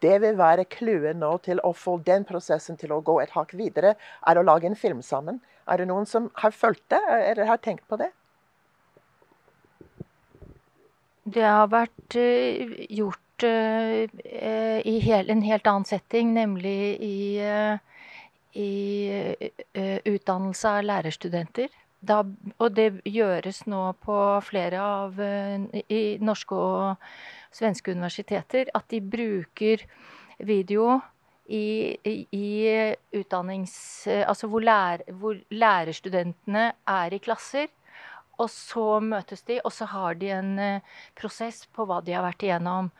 det 0.00 0.16
vil 0.24 0.38
være 0.40 0.64
clouet 0.64 1.20
nå 1.20 1.34
til 1.44 1.60
å 1.60 1.74
få 1.76 1.98
den 2.06 2.24
prosessen 2.24 2.80
til 2.80 2.96
å 2.96 3.02
gå 3.04 3.18
et 3.20 3.36
hakk 3.36 3.52
videre, 3.52 3.94
er 4.26 4.40
å 4.40 4.46
lage 4.48 4.66
en 4.66 4.78
film 4.78 5.04
sammen. 5.04 5.42
Er 5.68 5.78
det 5.78 5.90
noen 5.92 6.08
som 6.08 6.30
har 6.40 6.56
følt 6.56 6.82
det, 6.88 7.02
eller 7.12 7.52
har 7.52 7.60
tenkt 7.60 7.84
på 7.86 8.00
det? 8.00 8.08
Det 11.22 11.44
har 11.46 11.68
vært 11.70 12.16
uh, 12.18 12.72
gjort 12.90 13.44
uh, 13.46 14.06
i 14.82 14.94
en 15.12 15.44
helt 15.46 15.68
annen 15.70 15.86
setting, 15.86 16.32
nemlig 16.34 16.78
i, 16.98 17.38
uh, 17.38 17.78
i 18.58 18.72
utdannelse 20.10 20.72
av 20.72 20.88
lærerstudenter. 20.88 21.70
Da, 22.02 22.24
og 22.58 22.74
det 22.74 22.88
gjøres 23.06 23.62
nå 23.70 23.92
på 24.02 24.16
flere 24.42 24.80
av 24.82 25.20
i 25.22 26.18
norske 26.18 26.58
og 26.58 27.04
svenske 27.54 27.94
universiteter. 27.94 28.72
At 28.74 28.88
de 28.90 28.98
bruker 28.98 29.84
video 30.42 30.96
i, 31.46 31.94
i 32.02 32.48
utdannings... 33.14 33.76
Altså 34.26 34.50
hvor, 34.50 34.66
lær, 34.66 35.06
hvor 35.14 35.38
lærerstudentene 35.54 36.72
er 36.90 37.14
i 37.14 37.22
klasser 37.22 37.70
og 38.40 38.48
så 38.50 39.00
møtes 39.04 39.44
de, 39.48 39.58
og 39.64 39.72
så 39.74 39.86
har 39.92 40.16
de 40.20 40.30
en 40.32 40.52
uh, 40.58 41.00
prosess 41.18 41.66
på 41.74 41.84
hva 41.88 42.00
de 42.04 42.14
har 42.16 42.24
vært 42.24 42.44
igjennom. 42.46 42.90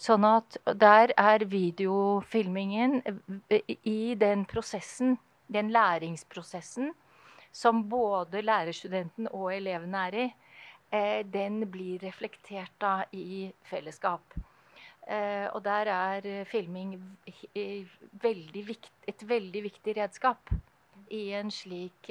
Sånn 0.00 0.26
at 0.28 0.58
der 0.78 1.14
er 1.18 1.46
videofilmingen 1.48 3.00
i 3.48 4.14
den 4.20 4.44
prosessen, 4.50 5.16
den 5.52 5.72
læringsprosessen, 5.72 6.92
som 7.52 7.82
både 7.88 8.44
lærerstudenten 8.44 9.28
og 9.32 9.50
eleven 9.54 9.96
er 10.04 10.18
i, 10.26 10.28
uh, 10.92 11.20
den 11.24 11.62
blir 11.72 12.02
reflektert 12.04 12.74
da 12.82 13.02
i 13.16 13.50
fellesskap. 13.70 14.40
Og 15.02 15.56
der 15.66 15.88
er 15.90 16.26
filming 16.46 16.92
veldig 18.22 18.60
vikt, 18.68 18.92
et 19.10 19.24
veldig 19.26 19.62
viktig 19.64 19.96
redskap 19.96 20.52
i 21.10 21.24
en 21.34 21.50
slik 21.50 22.06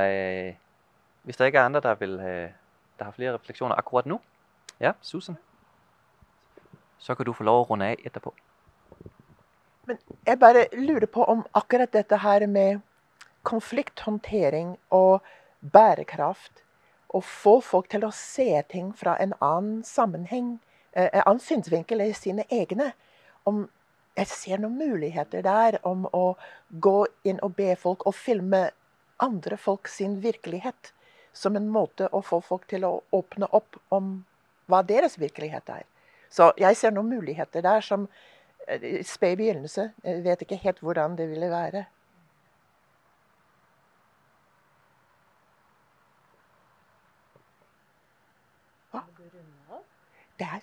Hvis 1.22 1.36
det 1.36 1.46
ikke 1.46 1.58
er 1.58 1.64
andre 1.64 1.80
der, 1.80 1.94
vil, 1.94 2.16
der 2.98 3.04
har 3.04 3.10
flere 3.10 3.34
refleksjoner 3.34 3.74
akkurat 3.74 4.06
nå 4.06 4.20
Ja, 4.80 4.92
Susan? 5.00 5.36
Så 6.98 7.14
kan 7.14 7.26
du 7.26 7.32
få 7.32 7.44
lov 7.44 7.60
å 7.60 7.66
runde 7.70 7.90
av 7.90 8.06
etterpå. 8.06 8.34
Men 9.86 9.98
jeg 10.26 10.38
bare 10.38 10.66
lurer 10.72 11.06
på 11.10 11.24
om 11.24 11.44
akkurat 11.58 11.92
dette 11.92 12.16
her 12.22 12.46
med 12.46 12.82
konflikthåndtering 13.42 14.76
og 14.94 15.22
bærekraft 15.60 16.62
Å 17.12 17.20
få 17.20 17.58
folk 17.60 17.90
til 17.92 18.06
å 18.06 18.12
se 18.16 18.62
ting 18.70 18.92
fra 18.96 19.18
en 19.20 19.34
annen 19.44 19.82
sammenheng, 19.84 20.60
eh, 20.96 21.10
en 21.12 21.26
annen 21.26 21.42
synsvinkel 21.44 22.00
i 22.00 22.14
sine 22.16 22.46
egne. 22.48 22.94
Om 23.44 23.66
jeg 24.16 24.26
ser 24.30 24.62
noen 24.62 24.78
muligheter 24.78 25.42
der 25.44 25.76
om 25.84 26.06
å 26.12 26.38
gå 26.80 27.06
inn 27.28 27.42
og 27.42 27.52
be 27.58 27.74
folk 27.76 28.06
å 28.08 28.14
filme 28.16 28.70
andre 29.20 29.56
folk 29.56 29.88
sin 29.88 30.22
virkelighet. 30.22 30.92
Som 31.32 31.56
en 31.56 31.68
måte 31.68 32.08
å 32.08 32.22
få 32.24 32.40
folk 32.40 32.64
til 32.68 32.88
å 32.88 33.02
åpne 33.12 33.50
opp 33.52 33.76
om 33.90 34.24
hva 34.72 34.80
deres 34.80 35.18
virkelighet 35.20 35.68
er. 35.68 35.84
Så 36.32 36.52
jeg 36.56 36.76
ser 36.80 36.96
noen 36.96 37.12
muligheter 37.12 37.60
der 37.60 37.84
som 37.84 38.08
sped 39.06 39.36
begynnelse. 39.36 39.90
Jeg 40.04 40.24
vet 40.24 40.40
ikke 40.44 40.56
helt 40.56 40.78
hvordan 40.80 41.16
det 41.18 41.28
ville 41.30 41.50
være. 41.50 41.84
Det 50.38 50.46
er 50.46 50.60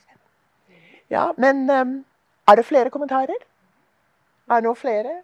Ja, 1.09 1.31
men 1.37 1.69
um, 1.69 2.05
er 2.47 2.55
det 2.55 2.65
flere 2.65 2.89
kommentarer? 2.89 3.39
Er 4.49 4.55
det 4.55 4.63
noen 4.63 4.77
flere? 4.77 5.21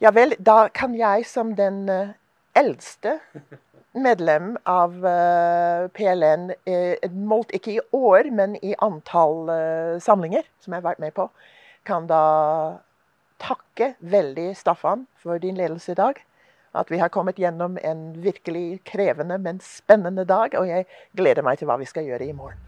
Ja 0.00 0.10
vel, 0.12 0.34
da 0.46 0.68
kan 0.68 0.94
jeg 0.94 1.24
som 1.26 1.54
den 1.56 1.88
uh, 1.88 2.12
eldste 2.56 3.20
medlem 4.06 4.56
av 4.68 4.98
uh, 5.00 5.86
PLN, 5.96 6.50
uh, 6.68 7.08
målt 7.12 7.54
ikke 7.56 7.76
i 7.76 7.80
år, 7.96 8.28
men 8.30 8.58
i 8.60 8.74
antall 8.82 9.48
samlinger 10.04 10.44
som 10.60 10.74
jeg 10.74 10.82
har 10.82 10.88
vært 10.90 11.04
med 11.06 11.16
på, 11.16 11.30
kan 11.86 12.06
da 12.10 12.82
takke 13.38 13.94
veldig 14.00 14.50
Staffan 14.58 15.06
for 15.22 15.38
din 15.38 15.58
ledelse 15.58 15.94
i 15.94 15.98
dag. 15.98 16.20
At 16.76 16.90
vi 16.92 16.98
har 17.00 17.08
kommet 17.08 17.38
gjennom 17.40 17.78
en 17.82 18.08
virkelig 18.20 18.82
krevende, 18.84 19.38
men 19.38 19.60
spennende 19.64 20.26
dag. 20.28 20.54
Og 20.58 20.68
jeg 20.68 20.86
gleder 21.16 21.46
meg 21.46 21.60
til 21.60 21.70
hva 21.70 21.78
vi 21.80 21.88
skal 21.88 22.04
gjøre 22.04 22.26
i 22.26 22.36
morgen. 22.36 22.60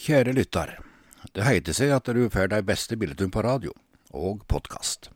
Kjære 0.00 0.32
lytter. 0.32 0.78
Det 1.36 1.44
heiter 1.44 1.76
seg 1.76 1.92
at 1.94 2.08
du 2.08 2.24
får 2.32 2.50
de 2.50 2.62
beste 2.66 2.96
bildene 2.98 3.30
på 3.30 3.44
radio 3.44 3.76
og 4.16 4.42
podkast. 4.48 5.12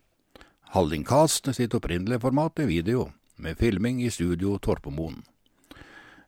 Hallingkast 0.74 1.46
sitt 1.54 1.74
opprinnelige 1.76 2.18
format 2.24 2.58
er 2.58 2.66
video, 2.66 3.04
med 3.38 3.54
filming 3.54 4.00
i 4.02 4.08
studio 4.10 4.56
Torpomoen. 4.58 5.20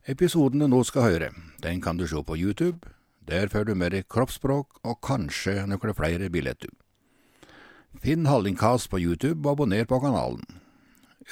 Episoden 0.07 0.63
du 0.63 0.69
nå 0.71 0.85
skal 0.87 1.03
høre, 1.03 1.31
den 1.65 1.81
kan 1.83 1.99
du 1.99 2.05
se 2.07 2.23
på 2.23 2.37
YouTube. 2.39 2.87
Der 3.27 3.51
får 3.51 3.67
du 3.67 3.75
mer 3.75 3.91
kroppsspråk 4.07 4.79
og 4.87 5.01
kanskje 5.03 5.67
noen 5.67 5.97
flere 5.99 6.31
bilder. 6.31 6.71
Finn 7.99 8.31
Hallingkast 8.31 8.87
på 8.87 9.03
YouTube 9.03 9.43
og 9.49 9.57
abonner 9.57 9.83
på 9.83 9.99
kanalen. 10.07 10.47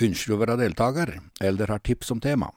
Ønsker 0.03 0.35
du 0.35 0.35
å 0.35 0.43
være 0.43 0.59
deltaker, 0.65 1.21
eller 1.39 1.71
har 1.71 1.87
tips 1.87 2.11
om 2.11 2.19
tema? 2.19 2.51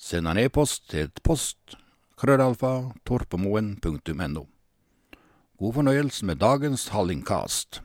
Send 0.00 0.24
en 0.24 0.40
e-post 0.40 0.88
til 0.88 1.12
post 1.20 1.76
krøllalfa 2.16 2.94
torpemoen.no. 3.04 4.48
God 5.60 5.80
fornøyelse 5.82 6.24
med 6.24 6.40
dagens 6.40 6.88
Hallingkast. 6.96 7.84